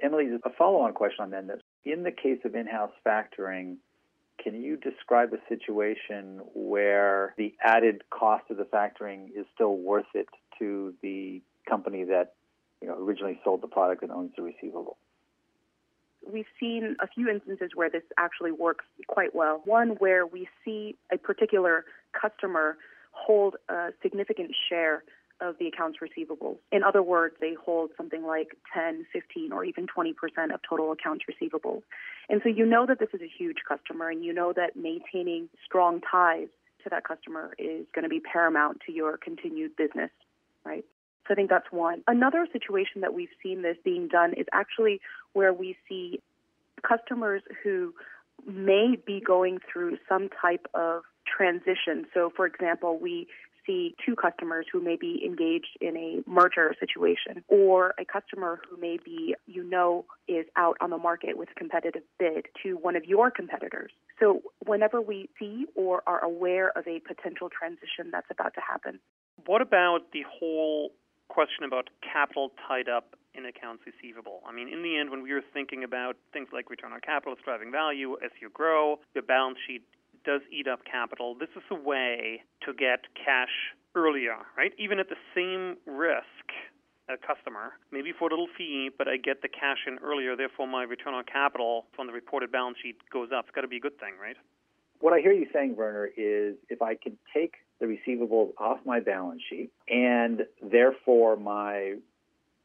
Emily, 0.02 0.26
a 0.44 0.50
follow-on 0.50 0.92
question 0.92 1.24
on 1.24 1.30
that. 1.30 1.60
In 1.84 2.02
the 2.02 2.10
case 2.10 2.40
of 2.44 2.54
in-house 2.54 2.92
factoring, 3.06 3.76
can 4.42 4.60
you 4.60 4.76
describe 4.76 5.32
a 5.32 5.38
situation 5.48 6.40
where 6.54 7.34
the 7.36 7.54
added 7.62 8.02
cost 8.10 8.44
of 8.50 8.56
the 8.56 8.64
factoring 8.64 9.26
is 9.36 9.46
still 9.54 9.76
worth 9.76 10.06
it 10.14 10.28
to 10.58 10.94
the 11.02 11.40
company 11.68 12.04
that 12.04 12.34
you 12.80 12.88
know, 12.88 12.96
originally 12.98 13.40
sold 13.44 13.62
the 13.62 13.68
product 13.68 14.02
and 14.02 14.10
owns 14.10 14.32
the 14.36 14.42
receivable? 14.42 14.96
We've 16.30 16.46
seen 16.58 16.96
a 17.00 17.06
few 17.06 17.28
instances 17.28 17.70
where 17.74 17.90
this 17.90 18.02
actually 18.16 18.52
works 18.52 18.84
quite 19.08 19.34
well. 19.34 19.60
One 19.64 19.90
where 19.98 20.24
we 20.26 20.48
see 20.64 20.96
a 21.12 21.18
particular 21.18 21.84
customer 22.12 22.76
hold 23.12 23.56
a 23.68 23.90
significant 24.02 24.52
share 24.68 25.04
of 25.42 25.58
the 25.58 25.66
accounts 25.66 26.00
receivable. 26.00 26.58
In 26.70 26.82
other 26.82 27.02
words, 27.02 27.34
they 27.40 27.54
hold 27.54 27.90
something 27.96 28.24
like 28.24 28.56
10, 28.72 29.06
15, 29.12 29.52
or 29.52 29.64
even 29.64 29.86
20% 29.86 30.14
of 30.54 30.60
total 30.66 30.92
accounts 30.92 31.24
receivable. 31.26 31.82
And 32.30 32.40
so 32.42 32.48
you 32.48 32.64
know 32.64 32.86
that 32.86 32.98
this 32.98 33.08
is 33.12 33.20
a 33.20 33.28
huge 33.28 33.58
customer, 33.68 34.08
and 34.08 34.24
you 34.24 34.32
know 34.32 34.52
that 34.54 34.76
maintaining 34.76 35.48
strong 35.64 36.00
ties 36.00 36.48
to 36.84 36.90
that 36.90 37.04
customer 37.04 37.54
is 37.58 37.84
going 37.94 38.04
to 38.04 38.08
be 38.08 38.20
paramount 38.20 38.80
to 38.86 38.92
your 38.92 39.16
continued 39.16 39.76
business, 39.76 40.10
right? 40.64 40.84
So 41.26 41.34
I 41.34 41.34
think 41.34 41.50
that's 41.50 41.70
one. 41.70 42.02
Another 42.06 42.46
situation 42.52 43.02
that 43.02 43.12
we've 43.12 43.28
seen 43.42 43.62
this 43.62 43.76
being 43.84 44.08
done 44.08 44.32
is 44.34 44.46
actually 44.52 45.00
where 45.32 45.52
we 45.52 45.76
see 45.88 46.20
customers 46.86 47.42
who 47.62 47.94
may 48.46 48.96
be 49.06 49.20
going 49.20 49.58
through 49.72 49.98
some 50.08 50.28
type 50.28 50.66
of 50.74 51.02
transition. 51.26 52.06
So, 52.12 52.32
for 52.34 52.46
example, 52.46 52.98
we 52.98 53.28
see 53.66 53.94
two 54.04 54.16
customers 54.16 54.66
who 54.72 54.80
may 54.80 54.96
be 54.96 55.22
engaged 55.24 55.76
in 55.80 55.96
a 55.96 56.28
merger 56.28 56.74
situation 56.78 57.44
or 57.48 57.94
a 57.98 58.04
customer 58.04 58.60
who 58.68 58.76
may 58.80 58.98
be, 59.04 59.34
you 59.46 59.64
know, 59.64 60.04
is 60.28 60.46
out 60.56 60.76
on 60.80 60.90
the 60.90 60.98
market 60.98 61.36
with 61.36 61.48
a 61.50 61.54
competitive 61.54 62.02
bid 62.18 62.46
to 62.62 62.74
one 62.74 62.96
of 62.96 63.04
your 63.04 63.30
competitors. 63.30 63.92
So 64.20 64.42
whenever 64.64 65.00
we 65.00 65.28
see 65.38 65.66
or 65.74 66.02
are 66.06 66.24
aware 66.24 66.76
of 66.76 66.86
a 66.86 67.00
potential 67.00 67.48
transition 67.48 68.10
that's 68.10 68.28
about 68.30 68.54
to 68.54 68.60
happen. 68.60 69.00
What 69.46 69.62
about 69.62 70.12
the 70.12 70.22
whole 70.28 70.92
question 71.28 71.64
about 71.64 71.88
capital 72.02 72.52
tied 72.68 72.88
up 72.88 73.16
in 73.34 73.46
accounts 73.46 73.82
receivable. 73.86 74.40
I 74.46 74.52
mean, 74.52 74.68
in 74.68 74.82
the 74.82 74.96
end, 74.98 75.10
when 75.10 75.22
we 75.22 75.32
were 75.32 75.42
thinking 75.52 75.84
about 75.84 76.16
things 76.32 76.48
like 76.52 76.68
return 76.68 76.92
on 76.92 77.00
capital, 77.00 77.32
it's 77.32 77.42
driving 77.42 77.72
value 77.72 78.16
as 78.24 78.30
you 78.40 78.50
grow, 78.50 79.00
your 79.14 79.24
balance 79.24 79.58
sheet 79.66 79.82
does 80.24 80.40
eat 80.50 80.68
up 80.68 80.80
capital. 80.84 81.34
This 81.38 81.48
is 81.56 81.62
a 81.70 81.74
way 81.74 82.42
to 82.66 82.72
get 82.72 83.00
cash 83.14 83.74
earlier, 83.94 84.36
right? 84.56 84.72
Even 84.78 84.98
at 84.98 85.08
the 85.08 85.16
same 85.34 85.76
risk, 85.86 86.46
a 87.08 87.16
customer, 87.16 87.72
maybe 87.90 88.12
for 88.16 88.28
a 88.28 88.30
little 88.30 88.48
fee, 88.56 88.90
but 88.96 89.08
I 89.08 89.16
get 89.16 89.42
the 89.42 89.48
cash 89.48 89.78
in 89.86 89.98
earlier, 89.98 90.36
therefore 90.36 90.66
my 90.66 90.84
return 90.84 91.14
on 91.14 91.24
capital 91.24 91.86
from 91.94 92.06
the 92.06 92.12
reported 92.12 92.52
balance 92.52 92.78
sheet 92.82 92.96
goes 93.12 93.30
up. 93.36 93.46
It's 93.46 93.54
got 93.54 93.62
to 93.62 93.68
be 93.68 93.76
a 93.76 93.80
good 93.80 93.98
thing, 93.98 94.14
right? 94.20 94.36
What 95.00 95.12
I 95.12 95.18
hear 95.20 95.32
you 95.32 95.48
saying, 95.52 95.74
Werner, 95.76 96.08
is 96.16 96.54
if 96.68 96.80
I 96.80 96.94
can 96.94 97.18
take 97.34 97.54
the 97.80 97.86
receivables 97.86 98.52
off 98.56 98.78
my 98.86 99.00
balance 99.00 99.42
sheet 99.50 99.72
and 99.88 100.42
therefore 100.62 101.36
my 101.36 101.94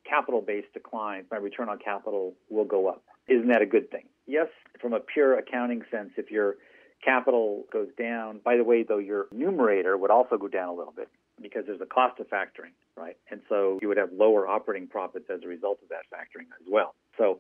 capital 0.08 0.42
base 0.42 0.66
declines, 0.74 1.26
my 1.32 1.38
return 1.38 1.68
on 1.68 1.80
capital 1.80 2.36
will 2.50 2.66
go 2.66 2.88
up. 2.88 3.04
Isn't 3.28 3.48
that 3.48 3.64
a 3.64 3.66
good 3.66 3.90
thing? 3.90 4.06
Yes, 4.28 4.48
from 4.80 4.94
a 4.94 5.00
pure 5.00 5.38
accounting 5.38 5.82
sense, 5.90 6.12
if 6.16 6.30
you're 6.30 6.58
capital 7.04 7.66
goes 7.72 7.90
down. 7.98 8.40
By 8.44 8.58
the 8.58 8.64
way, 8.64 8.84
though, 8.84 8.98
your 8.98 9.28
numerator 9.32 9.98
would 9.98 10.12
also 10.12 10.38
go 10.38 10.48
down 10.48 10.70
a 10.70 10.74
little 10.74 10.94
bit 10.94 11.10
because 11.42 11.64
there's 11.68 11.82
a 11.82 11.86
cost 11.86 12.20
of 12.20 12.28
factoring, 12.30 12.74
right? 12.96 13.18
And 13.30 13.42
so 13.50 13.80
you 13.82 13.88
would 13.88 13.98
have 13.98 14.12
lower 14.12 14.48
operating 14.48 14.88
profits 14.88 15.26
as 15.30 15.42
a 15.44 15.48
result 15.48 15.80
of 15.84 15.90
that 15.90 16.06
factoring 16.14 16.48
as 16.60 16.68
well. 16.70 16.96
So, 17.18 17.40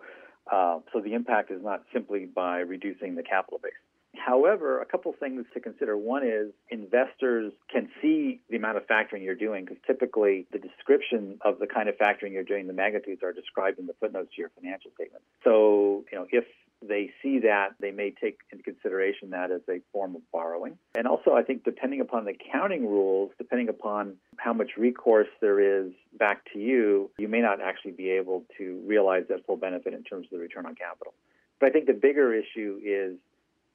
uh, 0.51 0.79
so 0.93 1.01
the 1.01 1.13
impact 1.13 1.51
is 1.51 1.61
not 1.63 1.83
simply 1.93 2.25
by 2.25 2.59
reducing 2.59 3.15
the 3.15 3.23
capital 3.23 3.59
base. 3.61 3.73
However, 4.15 4.81
a 4.81 4.85
couple 4.85 5.13
things 5.19 5.45
to 5.53 5.59
consider. 5.59 5.95
One 5.95 6.25
is 6.25 6.51
investors 6.69 7.53
can 7.71 7.89
see 8.01 8.41
the 8.49 8.57
amount 8.57 8.77
of 8.77 8.87
factoring 8.87 9.23
you're 9.23 9.35
doing 9.35 9.65
because 9.65 9.77
typically 9.85 10.47
the 10.51 10.59
description 10.59 11.37
of 11.41 11.59
the 11.59 11.67
kind 11.67 11.87
of 11.87 11.95
factoring 11.97 12.33
you're 12.33 12.43
doing, 12.43 12.67
the 12.67 12.73
magnitudes 12.73 13.21
are 13.23 13.31
described 13.31 13.79
in 13.79 13.85
the 13.85 13.93
footnotes 13.99 14.29
to 14.35 14.41
your 14.41 14.49
financial 14.59 14.91
statement. 14.95 15.23
So, 15.43 16.03
you 16.11 16.17
know, 16.17 16.27
if 16.31 16.45
they 16.85 17.11
see 17.21 17.39
that, 17.39 17.69
they 17.79 17.91
may 17.91 18.11
take 18.11 18.39
into 18.51 18.63
consideration 18.63 19.31
that 19.31 19.51
as 19.51 19.61
a 19.69 19.81
form 19.91 20.15
of 20.15 20.21
borrowing. 20.31 20.77
And 20.95 21.07
also, 21.07 21.33
I 21.33 21.43
think 21.43 21.63
depending 21.63 22.01
upon 22.01 22.25
the 22.25 22.31
accounting 22.31 22.85
rules, 22.87 23.31
depending 23.37 23.69
upon 23.69 24.15
how 24.37 24.53
much 24.53 24.71
recourse 24.77 25.27
there 25.41 25.59
is 25.59 25.91
back 26.17 26.43
to 26.53 26.59
you, 26.59 27.09
you 27.17 27.27
may 27.27 27.41
not 27.41 27.61
actually 27.61 27.91
be 27.91 28.09
able 28.11 28.45
to 28.57 28.81
realize 28.85 29.23
that 29.29 29.45
full 29.45 29.57
benefit 29.57 29.93
in 29.93 30.03
terms 30.03 30.25
of 30.25 30.31
the 30.31 30.37
return 30.37 30.65
on 30.65 30.75
capital. 30.75 31.13
But 31.59 31.69
I 31.69 31.71
think 31.71 31.87
the 31.87 31.93
bigger 31.93 32.33
issue 32.33 32.79
is 32.83 33.17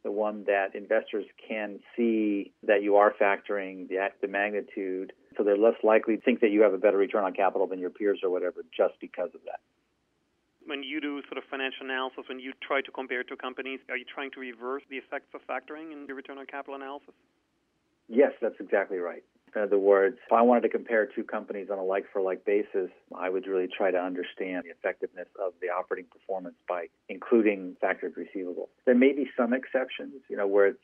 the 0.04 0.12
one 0.12 0.44
that 0.44 0.74
investors 0.74 1.24
can 1.48 1.80
see 1.96 2.52
that 2.64 2.82
you 2.82 2.96
are 2.96 3.12
factoring 3.12 3.88
the, 3.88 4.08
the 4.20 4.28
magnitude, 4.28 5.12
so 5.36 5.44
they're 5.44 5.56
less 5.56 5.76
likely 5.82 6.16
to 6.16 6.22
think 6.22 6.40
that 6.40 6.50
you 6.50 6.62
have 6.62 6.74
a 6.74 6.78
better 6.78 6.96
return 6.96 7.24
on 7.24 7.32
capital 7.32 7.66
than 7.66 7.78
your 7.78 7.90
peers 7.90 8.20
or 8.22 8.30
whatever 8.30 8.64
just 8.76 8.94
because 9.00 9.30
of 9.34 9.40
that 9.44 9.60
when 10.66 10.82
you 10.82 11.00
do 11.00 11.22
sort 11.28 11.38
of 11.38 11.44
financial 11.50 11.84
analysis, 11.84 12.24
when 12.28 12.38
you 12.38 12.52
try 12.62 12.80
to 12.80 12.90
compare 12.90 13.22
two 13.22 13.36
companies, 13.36 13.80
are 13.88 13.96
you 13.96 14.04
trying 14.04 14.30
to 14.32 14.40
reverse 14.40 14.82
the 14.90 14.96
effects 14.96 15.34
of 15.34 15.40
factoring 15.46 15.92
in 15.92 16.06
your 16.06 16.16
return 16.16 16.38
on 16.38 16.46
capital 16.46 16.74
analysis? 16.74 17.14
Yes, 18.08 18.32
that's 18.40 18.56
exactly 18.60 18.98
right. 18.98 19.24
In 19.54 19.62
other 19.62 19.78
words, 19.78 20.16
if 20.26 20.32
I 20.32 20.40
wanted 20.42 20.62
to 20.62 20.70
compare 20.70 21.06
two 21.06 21.24
companies 21.24 21.68
on 21.70 21.78
a 21.78 21.84
like 21.84 22.04
for 22.10 22.22
like 22.22 22.44
basis, 22.44 22.90
I 23.14 23.28
would 23.28 23.46
really 23.46 23.68
try 23.68 23.90
to 23.90 23.98
understand 23.98 24.64
the 24.64 24.70
effectiveness 24.70 25.28
of 25.38 25.52
the 25.60 25.68
operating 25.68 26.06
performance 26.10 26.54
by 26.68 26.86
including 27.10 27.76
factored 27.82 28.14
receivables. 28.16 28.68
There 28.86 28.94
may 28.94 29.12
be 29.12 29.28
some 29.36 29.52
exceptions, 29.52 30.14
you 30.30 30.36
know, 30.38 30.46
where 30.46 30.68
it's 30.68 30.80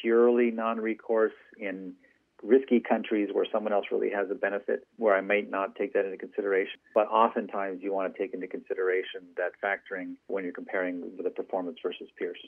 purely 0.00 0.52
non 0.52 0.78
recourse 0.78 1.32
in 1.58 1.94
risky 2.42 2.80
countries 2.80 3.28
where 3.32 3.46
someone 3.52 3.72
else 3.72 3.86
really 3.90 4.10
has 4.10 4.30
a 4.30 4.34
benefit 4.34 4.86
where 4.96 5.14
I 5.16 5.20
might 5.20 5.50
not 5.50 5.76
take 5.76 5.92
that 5.94 6.04
into 6.04 6.16
consideration. 6.16 6.80
But 6.94 7.08
oftentimes 7.08 7.80
you 7.82 7.92
want 7.92 8.12
to 8.12 8.18
take 8.18 8.34
into 8.34 8.46
consideration 8.46 9.22
that 9.36 9.52
factoring 9.62 10.14
when 10.26 10.44
you're 10.44 10.52
comparing 10.52 11.02
the 11.22 11.30
performance 11.30 11.78
versus 11.82 12.08
peers. 12.18 12.38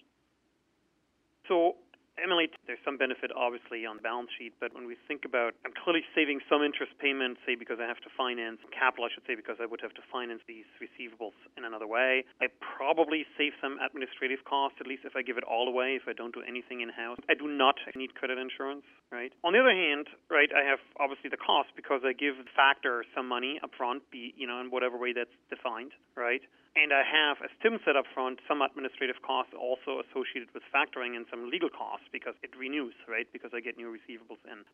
So 1.49 1.77
Emily, 2.15 2.47
there's 2.67 2.79
some 2.87 2.97
benefit 2.97 3.35
obviously 3.35 3.83
on 3.83 3.99
the 3.99 4.03
balance 4.07 4.31
sheet, 4.39 4.55
but 4.63 4.71
when 4.71 4.87
we 4.87 4.95
think 5.11 5.27
about, 5.27 5.55
I'm 5.67 5.75
clearly 5.75 6.07
saving 6.15 6.39
some 6.47 6.63
interest 6.63 6.95
payments, 7.03 7.43
say 7.43 7.59
because 7.59 7.83
I 7.83 7.91
have 7.91 7.99
to 8.07 8.11
finance 8.15 8.63
capital, 8.71 9.05
I 9.05 9.11
should 9.11 9.27
say, 9.27 9.35
because 9.35 9.59
I 9.59 9.67
would 9.67 9.83
have 9.83 9.93
to 9.99 10.05
finance 10.15 10.41
these 10.47 10.65
receivables 10.79 11.35
in 11.59 11.67
another 11.67 11.91
way. 11.91 12.23
I 12.39 12.47
probably 12.63 13.27
save 13.35 13.59
some 13.59 13.83
administrative 13.83 14.47
costs, 14.47 14.79
at 14.79 14.87
least 14.87 15.03
if 15.03 15.19
I 15.19 15.23
give 15.27 15.39
it 15.39 15.45
all 15.45 15.67
away, 15.67 15.99
if 15.99 16.07
I 16.07 16.15
don't 16.15 16.33
do 16.33 16.43
anything 16.47 16.87
in 16.87 16.89
house. 16.89 17.19
I 17.27 17.35
do 17.35 17.51
not 17.51 17.83
need 17.99 18.15
credit 18.15 18.39
insurance, 18.39 18.87
right? 19.15 19.31
On 19.47 19.55
the 19.55 19.63
other 19.63 19.71
hand, 19.71 20.11
right, 20.27 20.51
I 20.51 20.67
have 20.67 20.83
obviously 20.99 21.31
the 21.31 21.39
cost 21.39 21.71
because 21.79 22.03
I 22.03 22.11
give 22.11 22.35
the 22.43 22.51
factor 22.51 23.07
some 23.15 23.31
money 23.31 23.63
upfront, 23.63 24.03
be 24.11 24.35
you 24.35 24.51
know, 24.51 24.59
in 24.59 24.75
whatever 24.75 24.99
way 24.99 25.15
that's 25.15 25.33
defined, 25.47 25.95
right? 26.19 26.43
And 26.75 26.91
I 26.91 27.07
have, 27.07 27.39
as 27.39 27.55
Tim 27.63 27.79
said 27.87 27.95
up 27.95 28.11
front, 28.11 28.43
some 28.51 28.59
administrative 28.59 29.23
costs 29.23 29.55
also 29.55 30.03
associated 30.03 30.51
with 30.51 30.67
factoring 30.75 31.15
and 31.15 31.23
some 31.31 31.47
legal 31.47 31.71
costs 31.71 32.11
because 32.11 32.35
it 32.43 32.51
renews, 32.59 32.99
right? 33.07 33.31
Because 33.31 33.55
I 33.55 33.63
get 33.63 33.79
new 33.79 33.87
receivables 33.87 34.43
in. 34.51 34.67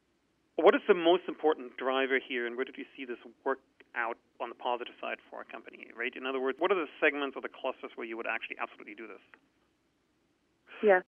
What 0.57 0.73
is 0.73 0.81
the 0.89 0.97
most 0.97 1.29
important 1.29 1.77
driver 1.77 2.17
here, 2.17 2.49
and 2.49 2.57
where 2.57 2.65
did 2.65 2.81
you 2.81 2.89
see 2.97 3.05
this 3.05 3.21
work 3.45 3.61
out 3.93 4.17
on 4.41 4.49
the 4.49 4.57
positive 4.57 4.97
side 5.01 5.21
for 5.29 5.45
a 5.45 5.47
company, 5.53 5.93
right? 5.93 6.17
In 6.17 6.25
other 6.25 6.41
words, 6.41 6.57
what 6.57 6.73
are 6.73 6.81
the 6.81 6.89
segments 6.97 7.37
or 7.37 7.45
the 7.45 7.53
clusters 7.53 7.93
where 7.95 8.09
you 8.09 8.17
would 8.17 8.29
actually 8.29 8.57
absolutely 8.57 8.97
do 8.97 9.05
this? 9.05 9.21
Yeah 10.81 11.05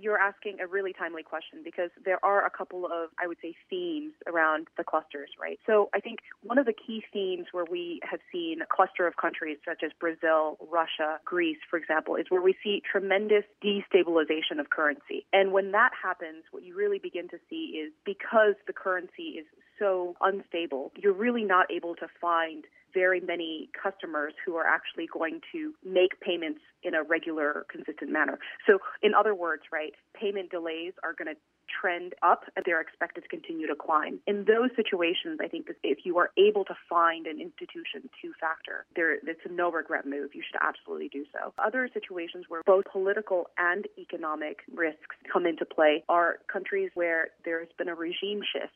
you're 0.00 0.18
asking 0.18 0.60
a 0.60 0.66
really 0.66 0.92
timely 0.92 1.22
question 1.22 1.60
because 1.64 1.90
there 2.04 2.22
are 2.24 2.44
a 2.44 2.50
couple 2.50 2.86
of, 2.86 3.10
I 3.22 3.26
would 3.26 3.38
say, 3.40 3.54
themes 3.70 4.12
around 4.26 4.68
the 4.76 4.84
clusters, 4.84 5.30
right? 5.40 5.58
So 5.66 5.88
I 5.94 6.00
think 6.00 6.18
one 6.42 6.58
of 6.58 6.66
the 6.66 6.74
key 6.74 7.02
themes 7.12 7.46
where 7.52 7.64
we 7.64 8.00
have 8.08 8.20
seen 8.30 8.60
a 8.62 8.66
cluster 8.66 9.06
of 9.06 9.16
countries 9.16 9.58
such 9.64 9.82
as 9.82 9.92
Brazil, 9.98 10.58
Russia, 10.70 11.18
Greece, 11.24 11.58
for 11.70 11.78
example, 11.78 12.16
is 12.16 12.26
where 12.28 12.42
we 12.42 12.54
see 12.62 12.82
tremendous 12.90 13.44
destabilization 13.64 14.60
of 14.60 14.70
currency. 14.70 15.26
And 15.32 15.52
when 15.52 15.72
that 15.72 15.90
happens, 16.00 16.44
what 16.50 16.62
you 16.62 16.76
really 16.76 16.98
begin 16.98 17.28
to 17.28 17.38
see 17.48 17.80
is 17.82 17.92
because 18.04 18.54
the 18.66 18.72
currency 18.72 19.40
is 19.40 19.46
so 19.78 20.16
unstable, 20.20 20.92
you're 20.96 21.12
really 21.12 21.44
not 21.44 21.70
able 21.70 21.94
to 21.96 22.06
find 22.20 22.64
very 22.96 23.20
many 23.20 23.68
customers 23.76 24.32
who 24.44 24.56
are 24.56 24.66
actually 24.66 25.06
going 25.12 25.40
to 25.52 25.74
make 25.84 26.18
payments 26.20 26.60
in 26.82 26.94
a 26.94 27.02
regular, 27.02 27.66
consistent 27.70 28.10
manner. 28.10 28.38
So, 28.66 28.78
in 29.02 29.12
other 29.12 29.34
words, 29.34 29.64
right, 29.70 29.92
payment 30.14 30.50
delays 30.50 30.94
are 31.04 31.12
going 31.12 31.28
to 31.28 31.38
trend 31.68 32.14
up 32.22 32.44
and 32.54 32.64
they're 32.64 32.80
expected 32.80 33.22
to 33.22 33.28
continue 33.28 33.66
to 33.66 33.74
climb. 33.74 34.20
In 34.26 34.44
those 34.46 34.70
situations, 34.76 35.40
I 35.42 35.48
think 35.48 35.66
if 35.82 35.98
you 36.04 36.16
are 36.16 36.30
able 36.38 36.64
to 36.64 36.74
find 36.88 37.26
an 37.26 37.38
institution 37.40 38.08
to 38.22 38.32
factor, 38.40 38.86
there 38.94 39.14
it's 39.14 39.44
a 39.44 39.52
no 39.52 39.70
regret 39.70 40.06
move. 40.06 40.30
You 40.32 40.42
should 40.46 40.60
absolutely 40.62 41.08
do 41.08 41.24
so. 41.32 41.52
Other 41.62 41.90
situations 41.92 42.46
where 42.48 42.62
both 42.64 42.84
political 42.90 43.50
and 43.58 43.84
economic 43.98 44.60
risks 44.72 45.16
come 45.30 45.44
into 45.44 45.66
play 45.66 46.04
are 46.08 46.38
countries 46.50 46.90
where 46.94 47.28
there's 47.44 47.68
been 47.76 47.88
a 47.88 47.94
regime 47.94 48.40
shift 48.52 48.72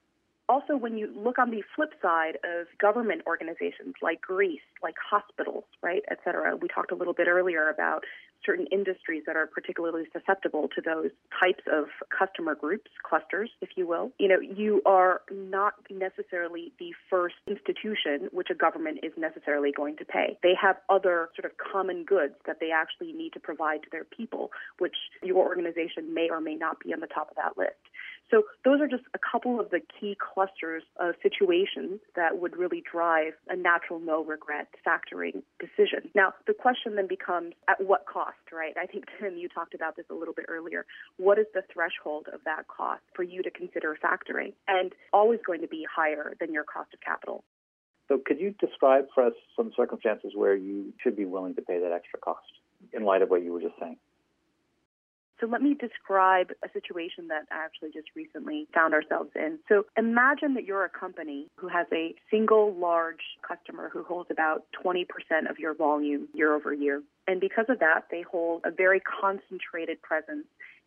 also, 0.50 0.76
when 0.76 0.98
you 0.98 1.08
look 1.16 1.38
on 1.38 1.50
the 1.50 1.62
flip 1.74 1.92
side 2.02 2.36
of 2.44 2.66
government 2.78 3.22
organizations 3.26 3.94
like 4.02 4.20
Greece, 4.20 4.60
like 4.82 4.96
hospitals, 4.98 5.64
right, 5.82 6.02
et 6.10 6.18
cetera, 6.24 6.56
we 6.56 6.66
talked 6.68 6.90
a 6.90 6.96
little 6.96 7.14
bit 7.14 7.28
earlier 7.28 7.68
about 7.70 8.04
certain 8.44 8.66
industries 8.72 9.22
that 9.26 9.36
are 9.36 9.46
particularly 9.46 10.04
susceptible 10.12 10.68
to 10.74 10.80
those 10.80 11.10
types 11.38 11.62
of 11.70 11.84
customer 12.16 12.54
groups, 12.54 12.90
clusters, 13.02 13.50
if 13.60 13.70
you 13.76 13.86
will. 13.86 14.10
You 14.18 14.28
know, 14.28 14.40
you 14.40 14.80
are 14.86 15.20
not 15.30 15.74
necessarily 15.90 16.72
the 16.78 16.92
first 17.10 17.34
institution 17.46 18.28
which 18.32 18.48
a 18.50 18.54
government 18.54 19.00
is 19.02 19.12
necessarily 19.16 19.72
going 19.72 19.96
to 19.98 20.04
pay. 20.04 20.38
They 20.42 20.54
have 20.60 20.76
other 20.88 21.28
sort 21.36 21.50
of 21.50 21.58
common 21.58 22.04
goods 22.04 22.34
that 22.46 22.60
they 22.60 22.70
actually 22.70 23.12
need 23.12 23.34
to 23.34 23.40
provide 23.40 23.82
to 23.82 23.88
their 23.92 24.04
people, 24.04 24.50
which 24.78 24.96
your 25.22 25.46
organization 25.46 26.14
may 26.14 26.28
or 26.30 26.40
may 26.40 26.54
not 26.54 26.80
be 26.80 26.94
on 26.94 27.00
the 27.00 27.06
top 27.06 27.30
of 27.30 27.36
that 27.36 27.58
list. 27.58 27.76
So 28.30 28.44
those 28.64 28.80
are 28.80 28.86
just 28.86 29.02
a 29.14 29.18
couple 29.18 29.58
of 29.58 29.70
the 29.70 29.80
key 29.80 30.16
clusters 30.16 30.84
of 30.98 31.14
situations 31.22 32.00
that 32.14 32.38
would 32.38 32.56
really 32.56 32.82
drive 32.90 33.32
a 33.48 33.56
natural 33.56 33.98
no 33.98 34.24
regret 34.24 34.68
factoring 34.86 35.42
decision. 35.58 36.10
Now, 36.14 36.34
the 36.46 36.54
question 36.54 36.94
then 36.94 37.08
becomes 37.08 37.54
at 37.68 37.84
what 37.84 38.06
cost, 38.06 38.38
right? 38.52 38.74
I 38.80 38.86
think, 38.86 39.06
Tim, 39.18 39.36
you 39.36 39.48
talked 39.48 39.74
about 39.74 39.96
this 39.96 40.06
a 40.10 40.14
little 40.14 40.34
bit 40.34 40.46
earlier. 40.48 40.86
What 41.16 41.38
is 41.38 41.46
the 41.54 41.62
threshold 41.72 42.26
of 42.32 42.40
that 42.44 42.68
cost 42.68 43.02
for 43.14 43.24
you 43.24 43.42
to 43.42 43.50
consider 43.50 43.96
factoring? 44.02 44.52
And 44.68 44.92
always 45.12 45.40
going 45.44 45.62
to 45.62 45.68
be 45.68 45.84
higher 45.92 46.34
than 46.38 46.52
your 46.52 46.64
cost 46.64 46.94
of 46.94 47.00
capital. 47.00 47.42
So, 48.08 48.18
could 48.24 48.40
you 48.40 48.54
describe 48.60 49.06
for 49.14 49.26
us 49.26 49.34
some 49.56 49.72
circumstances 49.76 50.32
where 50.34 50.54
you 50.54 50.92
should 51.02 51.16
be 51.16 51.24
willing 51.24 51.54
to 51.54 51.62
pay 51.62 51.80
that 51.80 51.92
extra 51.92 52.18
cost 52.18 52.46
in 52.92 53.04
light 53.04 53.22
of 53.22 53.30
what 53.30 53.42
you 53.42 53.52
were 53.52 53.60
just 53.60 53.78
saying? 53.80 53.96
So 55.40 55.46
let 55.46 55.62
me 55.62 55.74
describe 55.74 56.50
a 56.62 56.68
situation 56.72 57.28
that 57.28 57.46
I 57.50 57.64
actually 57.64 57.90
just 57.92 58.08
recently 58.14 58.68
found 58.74 58.92
ourselves 58.92 59.30
in. 59.34 59.58
So 59.68 59.86
imagine 59.96 60.54
that 60.54 60.64
you're 60.64 60.84
a 60.84 60.90
company 60.90 61.46
who 61.56 61.68
has 61.68 61.86
a 61.92 62.14
single 62.30 62.74
large 62.74 63.22
customer 63.46 63.90
who 63.92 64.04
holds 64.04 64.30
about 64.30 64.64
20% 64.84 65.06
of 65.48 65.58
your 65.58 65.74
volume 65.74 66.28
year 66.34 66.54
over 66.54 66.74
year. 66.74 67.02
And 67.26 67.40
because 67.40 67.66
of 67.68 67.78
that, 67.78 68.06
they 68.10 68.22
hold 68.22 68.62
a 68.64 68.70
very 68.70 69.00
concentrated 69.00 70.02
presence 70.02 70.46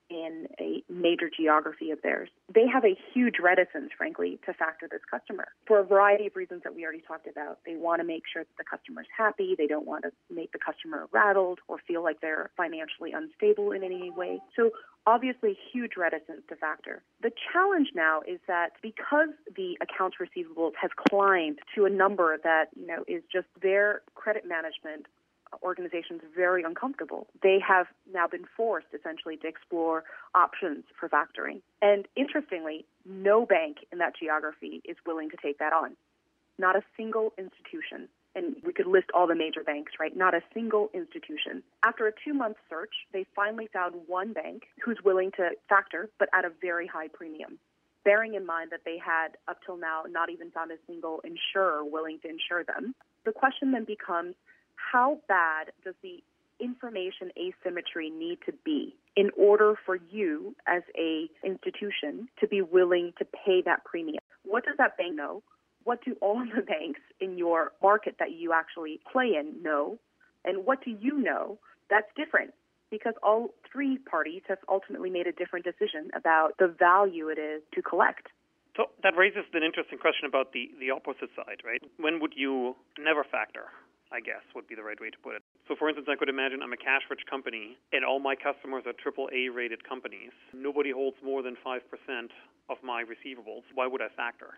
in 0.10 0.48
a 0.60 0.84
major 0.90 1.30
geography 1.36 1.92
of 1.92 2.02
theirs. 2.02 2.30
They 2.54 2.68
have 2.72 2.86
a 2.86 2.98
huge 3.14 3.36
reticence, 3.42 3.92
frankly, 3.98 4.40
to 4.46 4.54
factor 4.54 4.88
this 4.90 5.02
customer 5.10 5.48
for 5.66 5.80
a 5.80 5.84
variety 5.84 6.28
of 6.28 6.36
reasons 6.36 6.62
that 6.64 6.76
we 6.76 6.84
already 6.84 7.04
talked 7.08 7.28
about. 7.28 7.60
They 7.66 7.76
want 7.76 8.02
to 8.02 8.08
make 8.08 8.24
sure 8.32 8.44
that 8.44 8.58
the 8.58 8.64
customer 8.64 9.02
is 9.02 9.08
happy. 9.16 9.56
They 9.58 9.68
don't 9.68 9.86
want 9.86 10.04
to 10.04 10.12
make 10.34 10.52
the 10.52 10.60
customer 10.60 11.08
rattled 11.12 11.60
or 11.68 11.78
feel 11.88 12.04
like 12.04 12.22
they're 12.22 12.52
financially 12.58 13.12
unstable 13.12 13.72
in 13.72 13.84
any 13.84 14.12
way. 14.12 14.40
So 14.56 14.72
obviously 15.06 15.58
huge 15.72 15.94
reticence 15.98 16.42
to 16.50 16.56
factor. 16.56 17.04
The 17.22 17.32
challenge 17.52 17.90
now 17.96 18.22
is 18.28 18.40
that 18.48 18.72
because 18.82 19.30
the 19.56 19.78
accounts 19.82 20.18
receivables 20.22 20.74
has 20.82 20.92
climbed 21.10 21.60
to 21.76 21.86
a 21.86 21.90
number 21.90 22.38
that, 22.44 22.66
you 22.76 22.88
know, 22.88 23.04
is 23.08 23.24
just 23.32 23.48
their 23.62 24.02
credit 24.16 24.44
management 24.48 25.06
organizations 25.62 26.22
very 26.36 26.64
uncomfortable. 26.64 27.28
They 27.42 27.60
have 27.66 27.88
now 28.12 28.28
been 28.28 28.46
forced 28.56 28.88
essentially 28.94 29.38
to 29.38 29.48
explore 29.48 30.04
options 30.34 30.86
for 31.00 31.10
factoring. 31.10 31.62
And 31.82 32.08
interestingly, 32.16 32.86
no 33.06 33.46
bank 33.46 33.78
in 33.92 34.00
that 34.00 34.14
geography 34.20 34.82
is 34.86 34.98
willing 35.06 35.30
to 35.30 35.38
take 35.42 35.60
that 35.60 35.74
on. 35.74 35.96
Not 36.58 36.76
a 36.76 36.84
single 36.98 37.34
institution. 37.38 38.08
And 38.36 38.56
we 38.64 38.74
could 38.74 38.88
list 38.88 39.08
all 39.14 39.28
the 39.28 39.36
major 39.36 39.64
banks, 39.64 39.94
right? 40.00 40.16
Not 40.16 40.34
a 40.34 40.42
single 40.54 40.90
institution. 40.94 41.62
After 41.84 42.08
a 42.08 42.12
two 42.26 42.34
month 42.34 42.58
search, 42.70 42.94
they 43.12 43.26
finally 43.36 43.70
found 43.72 43.96
one 44.08 44.34
bank 44.34 44.64
who's 44.84 44.98
willing 45.06 45.32
to 45.38 45.52
factor, 45.70 46.10
but 46.18 46.30
at 46.34 46.46
a 46.46 46.52
very 46.62 46.88
high 46.88 47.10
premium 47.10 47.60
bearing 48.04 48.34
in 48.36 48.46
mind 48.46 48.70
that 48.72 48.82
they 48.86 48.98
had 48.98 49.30
up 49.48 49.58
till 49.66 49.78
now 49.78 50.04
not 50.10 50.30
even 50.30 50.52
found 50.52 50.72
a 50.72 50.78
single 50.88 51.22
insurer 51.24 51.84
willing 51.84 52.20
to 52.20 52.30
insure 52.30 52.64
them. 52.64 52.94
The 53.26 53.32
question 53.32 53.72
then 53.72 53.86
becomes 53.86 54.36
how 54.94 55.18
bad 55.28 55.72
does 55.84 55.96
the 56.04 56.24
information 56.60 57.32
asymmetry 57.36 58.12
need 58.12 58.38
to 58.46 58.54
be 58.64 58.96
in 59.16 59.32
order 59.36 59.74
for 59.86 59.98
you 60.12 60.56
as 60.68 60.84
a 60.96 61.28
institution 61.44 62.30
to 62.40 62.48
be 62.48 62.62
willing 62.62 63.12
to 63.18 63.26
pay 63.26 63.64
that 63.66 63.84
premium? 63.84 64.24
What 64.46 64.64
does 64.66 64.76
that 64.78 64.96
bank 64.96 65.16
know? 65.16 65.42
What 65.84 66.06
do 66.06 66.16
all 66.22 66.46
the 66.56 66.62
banks 66.74 67.02
in 67.20 67.40
your 67.40 67.72
market 67.82 68.18
that 68.20 68.34
you 68.34 68.54
actually 68.54 69.00
play 69.12 69.32
in 69.40 69.64
know? 69.64 69.98
And 70.46 70.64
what 70.66 70.86
do 70.86 70.92
you 70.92 71.18
know 71.18 71.58
that's 71.90 72.08
different? 72.16 72.54
Because 72.92 73.16
all 73.24 73.50
three 73.72 73.98
parties 73.98 74.44
have 74.48 74.60
ultimately 74.70 75.10
made 75.10 75.26
a 75.26 75.32
different 75.32 75.66
decision 75.66 76.12
about 76.16 76.52
the 76.60 76.68
value 76.68 77.30
it 77.30 77.40
is 77.40 77.64
to 77.74 77.82
collect. 77.82 78.28
So 78.78 78.86
that 79.02 79.18
raises 79.18 79.44
an 79.54 79.64
interesting 79.64 79.98
question 79.98 80.28
about 80.28 80.54
the, 80.54 80.70
the 80.80 80.92
opposite 80.92 81.30
side, 81.36 81.62
right? 81.66 81.82
When 81.98 82.20
would 82.22 82.34
you 82.36 82.76
never 83.00 83.24
factor? 83.24 83.70
I 84.14 84.22
guess 84.22 84.46
would 84.54 84.68
be 84.68 84.76
the 84.76 84.84
right 84.84 85.00
way 85.02 85.10
to 85.10 85.18
put 85.24 85.34
it. 85.34 85.42
So, 85.68 85.76
for 85.76 85.90
instance, 85.90 86.08
I 86.10 86.16
could 86.16 86.30
imagine 86.30 86.62
I'm 86.62 86.72
a 86.72 86.78
cash 86.78 87.02
rich 87.10 87.26
company 87.28 87.78
and 87.92 88.06
all 88.06 88.20
my 88.20 88.36
customers 88.36 88.84
are 88.86 88.94
AAA 88.94 89.50
rated 89.54 89.84
companies. 89.84 90.32
Nobody 90.54 90.92
holds 90.92 91.18
more 91.26 91.42
than 91.42 91.58
5% 91.66 91.82
of 92.70 92.78
my 92.84 93.04
receivables. 93.04 93.64
Why 93.74 93.88
would 93.88 94.02
I 94.02 94.10
factor? 94.16 94.54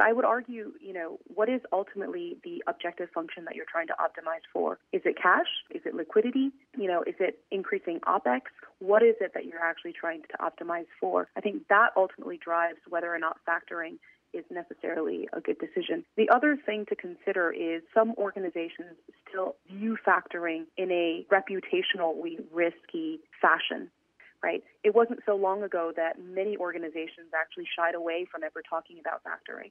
I 0.00 0.12
would 0.12 0.24
argue, 0.24 0.72
you 0.80 0.92
know, 0.92 1.18
what 1.34 1.48
is 1.48 1.60
ultimately 1.72 2.38
the 2.42 2.62
objective 2.66 3.10
function 3.14 3.44
that 3.44 3.54
you're 3.54 3.68
trying 3.70 3.86
to 3.88 3.94
optimize 4.00 4.42
for? 4.52 4.78
Is 4.92 5.02
it 5.04 5.16
cash? 5.20 5.46
Is 5.70 5.82
it 5.84 5.94
liquidity? 5.94 6.50
You 6.76 6.88
know, 6.88 7.02
is 7.02 7.16
it 7.20 7.40
increasing 7.50 8.00
OPEX? 8.08 8.42
What 8.78 9.02
is 9.02 9.16
it 9.20 9.32
that 9.34 9.44
you're 9.44 9.62
actually 9.62 9.92
trying 9.92 10.22
to 10.22 10.36
optimize 10.38 10.86
for? 10.98 11.28
I 11.36 11.40
think 11.40 11.68
that 11.68 11.90
ultimately 11.96 12.40
drives 12.42 12.78
whether 12.88 13.14
or 13.14 13.18
not 13.18 13.38
factoring 13.46 13.98
is 14.32 14.44
necessarily 14.50 15.28
a 15.32 15.40
good 15.40 15.58
decision. 15.58 16.04
The 16.16 16.28
other 16.30 16.58
thing 16.64 16.86
to 16.88 16.96
consider 16.96 17.52
is 17.52 17.82
some 17.94 18.14
organizations 18.18 18.96
still 19.28 19.56
view 19.70 19.96
factoring 20.06 20.64
in 20.76 20.90
a 20.90 21.26
reputationally 21.30 22.42
risky 22.52 23.20
fashion. 23.40 23.90
Right? 24.42 24.64
It 24.82 24.94
wasn't 24.94 25.20
so 25.26 25.36
long 25.36 25.62
ago 25.62 25.92
that 25.96 26.16
many 26.18 26.56
organizations 26.56 27.28
actually 27.36 27.68
shied 27.76 27.94
away 27.94 28.26
from 28.30 28.42
ever 28.42 28.62
talking 28.64 28.96
about 28.98 29.20
factoring. 29.20 29.68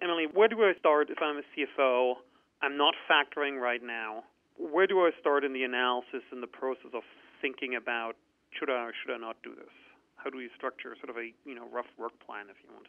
Emily, 0.00 0.26
where 0.32 0.46
do 0.46 0.62
I 0.62 0.74
start 0.78 1.10
if 1.10 1.18
I'm 1.20 1.38
a 1.38 1.46
CFO? 1.50 2.14
I'm 2.62 2.76
not 2.76 2.94
factoring 3.10 3.58
right 3.60 3.82
now. 3.82 4.22
Where 4.56 4.86
do 4.86 5.00
I 5.00 5.10
start 5.18 5.42
in 5.42 5.52
the 5.52 5.64
analysis 5.64 6.22
and 6.30 6.40
the 6.40 6.46
process 6.46 6.94
of 6.94 7.02
thinking 7.40 7.74
about 7.74 8.14
should 8.54 8.70
I 8.70 8.86
or 8.86 8.92
should 8.94 9.12
I 9.12 9.18
not 9.18 9.36
do 9.42 9.54
this? 9.54 9.74
How 10.16 10.30
do 10.30 10.38
we 10.38 10.48
structure 10.56 10.94
sort 11.02 11.10
of 11.10 11.16
a 11.16 11.34
you 11.44 11.54
know 11.54 11.66
rough 11.72 11.90
work 11.98 12.12
plan, 12.24 12.46
if 12.46 12.56
you 12.62 12.70
want? 12.72 12.86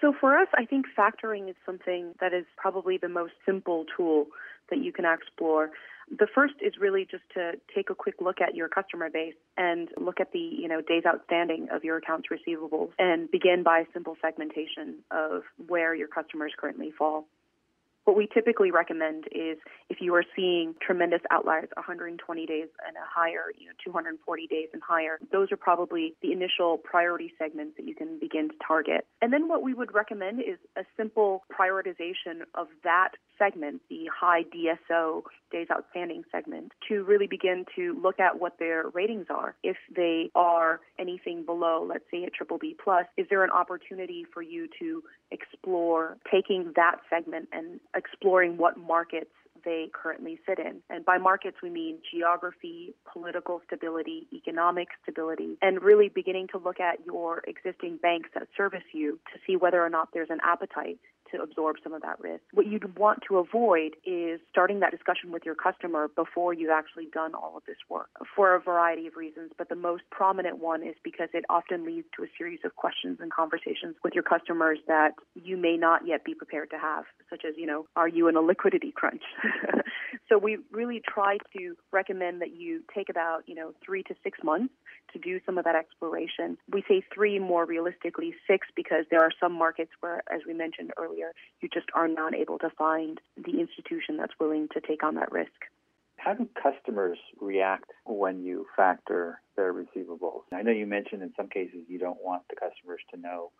So 0.00 0.12
for 0.18 0.38
us, 0.38 0.48
I 0.54 0.64
think 0.64 0.86
factoring 0.96 1.48
is 1.48 1.56
something 1.64 2.14
that 2.20 2.32
is 2.32 2.44
probably 2.56 2.98
the 2.98 3.08
most 3.08 3.32
simple 3.44 3.84
tool 3.96 4.26
that 4.70 4.78
you 4.78 4.92
can 4.92 5.04
explore. 5.04 5.70
The 6.10 6.26
first 6.34 6.54
is 6.60 6.74
really 6.80 7.06
just 7.10 7.22
to 7.34 7.52
take 7.74 7.90
a 7.90 7.94
quick 7.94 8.16
look 8.20 8.40
at 8.40 8.54
your 8.54 8.68
customer 8.68 9.08
base 9.10 9.34
and 9.56 9.88
look 9.98 10.20
at 10.20 10.32
the, 10.32 10.38
you 10.38 10.68
know, 10.68 10.80
days 10.80 11.04
outstanding 11.06 11.68
of 11.70 11.84
your 11.84 11.96
accounts 11.98 12.28
receivables 12.30 12.90
and 12.98 13.30
begin 13.30 13.62
by 13.62 13.80
a 13.80 13.84
simple 13.92 14.16
segmentation 14.20 14.96
of 15.10 15.42
where 15.68 15.94
your 15.94 16.08
customers 16.08 16.52
currently 16.58 16.92
fall. 16.96 17.26
What 18.04 18.16
we 18.16 18.28
typically 18.32 18.70
recommend 18.70 19.26
is 19.30 19.58
if 19.88 19.98
you 20.00 20.14
are 20.14 20.24
seeing 20.34 20.74
tremendous 20.84 21.20
outliers, 21.30 21.68
120 21.76 22.46
days 22.46 22.68
and 22.86 22.96
a 22.96 23.06
higher, 23.06 23.52
you 23.56 23.66
know, 23.66 23.72
240 23.84 24.46
days 24.48 24.68
and 24.72 24.82
higher, 24.82 25.18
those 25.30 25.52
are 25.52 25.56
probably 25.56 26.14
the 26.20 26.32
initial 26.32 26.78
priority 26.78 27.32
segments 27.38 27.76
that 27.76 27.86
you 27.86 27.94
can 27.94 28.18
begin 28.18 28.48
to 28.48 28.54
target. 28.66 29.06
And 29.20 29.32
then 29.32 29.48
what 29.48 29.62
we 29.62 29.72
would 29.72 29.94
recommend 29.94 30.40
is 30.40 30.58
a 30.76 30.82
simple 30.96 31.44
prioritization 31.52 32.42
of 32.54 32.68
that 32.82 33.10
segment, 33.38 33.82
the 33.88 34.08
high 34.14 34.42
DSO 34.44 35.22
days 35.50 35.66
outstanding 35.70 36.22
segment, 36.30 36.72
to 36.88 37.04
really 37.04 37.26
begin 37.26 37.64
to 37.76 37.98
look 38.02 38.18
at 38.18 38.40
what 38.40 38.58
their 38.58 38.88
ratings 38.90 39.26
are. 39.30 39.54
If 39.62 39.76
they 39.94 40.30
are 40.34 40.80
anything 40.98 41.44
below, 41.44 41.86
let's 41.88 42.04
say 42.10 42.24
a 42.24 42.30
triple 42.30 42.58
B 42.58 42.76
plus, 42.82 43.06
is 43.16 43.26
there 43.30 43.44
an 43.44 43.50
opportunity 43.50 44.24
for 44.32 44.42
you 44.42 44.68
to 44.80 45.02
explore 45.30 46.18
taking 46.30 46.72
that 46.76 46.96
segment 47.10 47.48
and 47.52 47.80
exploring 47.94 48.56
what 48.56 48.76
markets 48.76 49.30
they 49.64 49.88
currently 49.92 50.38
sit 50.46 50.58
in. 50.58 50.80
And 50.90 51.04
by 51.04 51.18
markets, 51.18 51.58
we 51.62 51.70
mean 51.70 51.98
geography, 52.10 52.94
political 53.12 53.60
stability, 53.66 54.26
economic 54.32 54.88
stability, 55.02 55.56
and 55.62 55.82
really 55.82 56.08
beginning 56.08 56.48
to 56.48 56.58
look 56.58 56.80
at 56.80 56.98
your 57.06 57.42
existing 57.46 57.98
banks 57.98 58.30
that 58.34 58.48
service 58.56 58.82
you 58.92 59.20
to 59.32 59.38
see 59.46 59.56
whether 59.56 59.80
or 59.84 59.90
not 59.90 60.08
there's 60.12 60.30
an 60.30 60.40
appetite 60.44 60.98
to 61.32 61.42
absorb 61.42 61.76
some 61.82 61.92
of 61.92 62.02
that 62.02 62.20
risk. 62.20 62.42
What 62.52 62.66
you'd 62.66 62.96
want 62.96 63.20
to 63.28 63.38
avoid 63.38 63.96
is 64.04 64.40
starting 64.50 64.80
that 64.80 64.90
discussion 64.90 65.32
with 65.32 65.44
your 65.44 65.54
customer 65.54 66.08
before 66.08 66.54
you've 66.54 66.70
actually 66.70 67.06
done 67.12 67.34
all 67.34 67.56
of 67.56 67.64
this 67.66 67.76
work 67.88 68.10
for 68.34 68.54
a 68.54 68.60
variety 68.60 69.06
of 69.06 69.16
reasons. 69.16 69.52
But 69.56 69.68
the 69.68 69.76
most 69.76 70.02
prominent 70.10 70.58
one 70.58 70.82
is 70.82 70.94
because 71.02 71.28
it 71.32 71.44
often 71.48 71.84
leads 71.84 72.06
to 72.16 72.24
a 72.24 72.26
series 72.38 72.60
of 72.64 72.76
questions 72.76 73.18
and 73.20 73.32
conversations 73.32 73.96
with 74.04 74.14
your 74.14 74.22
customers 74.22 74.78
that 74.86 75.12
you 75.34 75.56
may 75.56 75.76
not 75.76 76.06
yet 76.06 76.24
be 76.24 76.34
prepared 76.34 76.70
to 76.70 76.78
have, 76.78 77.04
such 77.30 77.44
as, 77.46 77.54
you 77.56 77.66
know, 77.66 77.86
are 77.96 78.08
you 78.08 78.28
in 78.28 78.36
a 78.36 78.40
liquidity 78.40 78.92
crunch? 78.92 79.22
so 80.28 80.38
we 80.38 80.58
really 80.70 81.02
try 81.06 81.38
to 81.56 81.76
recommend 81.92 82.40
that 82.40 82.54
you 82.54 82.82
take 82.94 83.08
about, 83.08 83.42
you 83.46 83.54
know, 83.54 83.72
three 83.84 84.02
to 84.04 84.14
six 84.22 84.38
months 84.44 84.72
to 85.12 85.18
do 85.18 85.40
some 85.44 85.58
of 85.58 85.64
that 85.64 85.76
exploration. 85.76 86.56
We 86.70 86.82
say 86.88 87.02
three 87.14 87.38
more 87.38 87.64
realistically, 87.64 88.34
six 88.46 88.66
because 88.74 89.04
there 89.10 89.20
are 89.20 89.30
some 89.40 89.52
markets 89.52 89.90
where, 90.00 90.22
as 90.32 90.42
we 90.46 90.54
mentioned 90.54 90.90
earlier, 90.96 91.21
you 91.60 91.68
just 91.72 91.86
are 91.94 92.08
not 92.08 92.34
able 92.34 92.58
to 92.58 92.70
find 92.70 93.20
the 93.36 93.60
institution 93.60 94.16
that's 94.16 94.32
willing 94.40 94.68
to 94.72 94.80
take 94.80 95.02
on 95.02 95.14
that 95.16 95.32
risk. 95.32 95.50
How 96.16 96.34
do 96.34 96.48
customers 96.60 97.18
react 97.40 97.90
when 98.06 98.44
you 98.44 98.66
factor 98.76 99.40
their 99.56 99.72
receivables? 99.74 100.42
I 100.52 100.62
know 100.62 100.70
you 100.70 100.86
mentioned 100.86 101.22
in 101.22 101.32
some 101.36 101.48
cases 101.48 101.80
you 101.88 101.98
don't 101.98 102.22
want 102.22 102.42
the 102.48 102.56
customers 102.56 103.00
to 103.12 103.20
know 103.20 103.50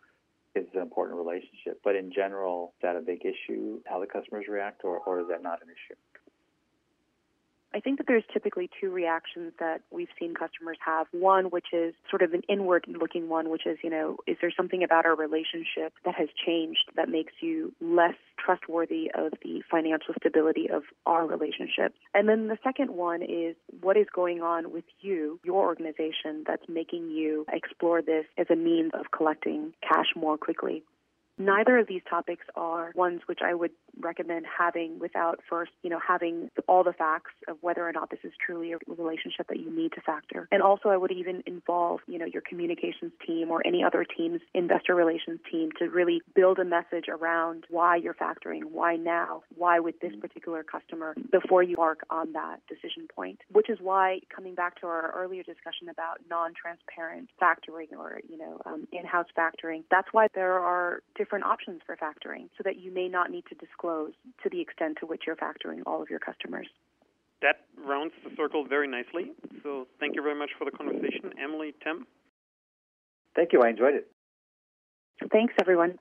it's 0.55 0.69
an 0.75 0.83
important 0.83 1.17
relationship, 1.17 1.81
but 1.83 1.97
in 1.97 2.13
general, 2.13 2.75
is 2.77 2.83
that 2.83 2.97
a 2.97 3.01
big 3.01 3.23
issue, 3.25 3.81
how 3.87 4.01
the 4.01 4.07
customers 4.07 4.45
react, 4.49 4.83
or, 4.85 4.99
or 4.99 5.21
is 5.21 5.27
that 5.29 5.43
not 5.43 5.61
an 5.63 5.69
issue? 5.69 5.99
I 7.75 7.81
think 7.81 7.99
that 7.99 8.07
there's 8.07 8.25
typically 8.33 8.69
two 8.81 8.91
reactions 8.91 9.53
that 9.59 9.81
we've 9.91 10.09
seen 10.19 10.35
customers 10.35 10.77
have. 10.85 11.07
One, 11.13 11.47
which 11.47 11.69
is 11.73 11.95
sort 12.11 12.23
of 12.23 12.35
an 12.35 12.43
inward 12.49 12.85
looking 12.89 13.29
one, 13.29 13.49
which 13.51 13.67
is, 13.67 13.79
you 13.83 13.91
know, 13.91 14.19
is 14.27 14.37
there 14.41 14.53
something 14.55 14.83
about 14.83 15.07
our 15.07 15.17
relationship 15.17 15.93
that 16.05 16.15
has 16.15 16.29
changed 16.45 16.91
that 16.97 17.09
makes 17.09 17.33
you 17.41 17.73
less 17.81 18.15
trustworthy 18.39 19.11
of 19.15 19.33
the 19.43 19.63
financial 19.71 20.15
stability 20.19 20.69
of 20.71 20.83
our 21.07 21.27
relationship? 21.27 21.95
And 22.15 22.29
then 22.29 22.49
the 22.49 22.59
second 22.63 22.91
one 22.91 23.23
is 23.23 23.57
what 23.81 23.97
is 23.97 24.07
going 24.15 24.43
on 24.43 24.73
with 24.73 24.85
you, 25.01 25.41
your 25.45 25.65
organization, 25.65 26.45
that's 26.47 26.69
making 26.69 27.11
you 27.11 27.47
explore 27.53 28.03
this 28.03 28.27
as 28.37 28.47
a 28.51 28.57
means 28.57 28.93
of 28.95 29.11
collecting 29.11 29.73
cash 29.83 30.09
more 30.15 30.37
quickly. 30.37 30.83
Neither 31.39 31.79
of 31.79 31.89
these 31.89 32.03
topics 32.09 32.45
are 32.55 32.93
ones 32.95 33.23
which 33.27 33.41
I 33.45 33.55
would 33.55 33.71
recommend 34.01 34.47
having 34.47 34.99
without 34.99 35.41
first, 35.49 35.73
you 35.83 35.91
know, 35.91 36.01
having 36.07 36.51
all 36.69 36.85
the 36.85 36.93
facts 36.93 37.33
of 37.49 37.57
whether 37.61 37.87
or 37.87 37.93
not 37.93 38.11
this 38.11 38.21
is 38.23 38.33
truly 38.45 38.73
a 38.73 38.79
relationship 38.87 39.49
that 39.49 39.59
you 39.59 39.75
need 39.75 39.93
to 39.93 40.01
factor. 40.01 40.49
And 40.53 40.63
also 40.63 40.89
I 40.89 40.97
would 40.97 41.13
even 41.13 41.43
involve, 41.47 42.01
you 42.07 42.19
know, 42.19 42.27
your 42.27 42.43
communications 42.43 43.13
team 43.27 43.51
or 43.51 43.67
any 43.67 43.83
other 43.83 44.05
team's 44.05 44.41
investor 44.55 44.95
relations 44.95 45.41
team 45.51 45.71
to 45.79 45.89
really 45.89 46.21
build 46.35 46.59
a 46.59 46.65
message 46.65 47.07
around 47.09 47.65
why 47.71 47.97
you're 47.97 48.15
factoring, 48.15 48.65
why 48.65 48.97
now, 48.97 49.43
why 49.57 49.81
with 49.81 49.99
this 50.01 50.13
particular 50.21 50.63
customer 50.63 51.15
before 51.31 51.63
you 51.63 51.77
mark 51.77 52.01
on 52.11 52.33
that 52.33 52.61
decision 52.69 53.07
point. 53.15 53.41
Which 53.51 53.71
is 53.71 53.79
why 53.81 54.21
coming 54.35 54.55
back 54.55 54.81
to 54.81 54.87
our 54.87 55.13
earlier 55.17 55.43
discussion 55.43 55.89
about 55.89 56.19
non-transparent 56.29 57.31
factoring 57.41 57.97
or, 57.97 58.21
you 58.29 58.39
know, 58.39 58.61
um, 58.67 58.87
in-house 58.93 59.29
factoring, 59.37 59.85
that's 59.91 60.09
why 60.13 60.29
there 60.35 60.59
are 60.59 61.03
different 61.23 61.45
options 61.45 61.81
for 61.87 61.97
factoring 61.97 62.49
so 62.59 62.63
that 62.65 62.81
you 62.81 62.91
may 62.93 63.09
not 63.09 63.31
need 63.31 63.45
to 63.49 63.55
disclose 63.55 64.11
to 64.43 64.51
the 64.51 64.61
extent 64.61 64.99
to 64.99 65.07
which 65.07 65.23
you're 65.25 65.37
factoring 65.37 65.81
all 65.87 66.03
of 66.03 66.11
your 66.11 66.19
customers. 66.19 66.67
That 67.43 67.61
rounds 67.79 68.13
the 68.25 68.31
circle 68.37 68.67
very 68.67 68.89
nicely. 68.89 69.31
So 69.63 69.87
thank 70.01 70.17
you 70.17 70.23
very 70.23 70.37
much 70.37 70.51
for 70.59 70.65
the 70.65 70.73
conversation, 70.73 71.31
Emily, 71.41 71.75
Tim. 71.85 72.07
Thank 73.37 73.53
you. 73.53 73.63
I 73.63 73.69
enjoyed 73.69 73.95
it. 73.95 74.11
Thanks, 75.31 75.55
everyone. 75.61 75.97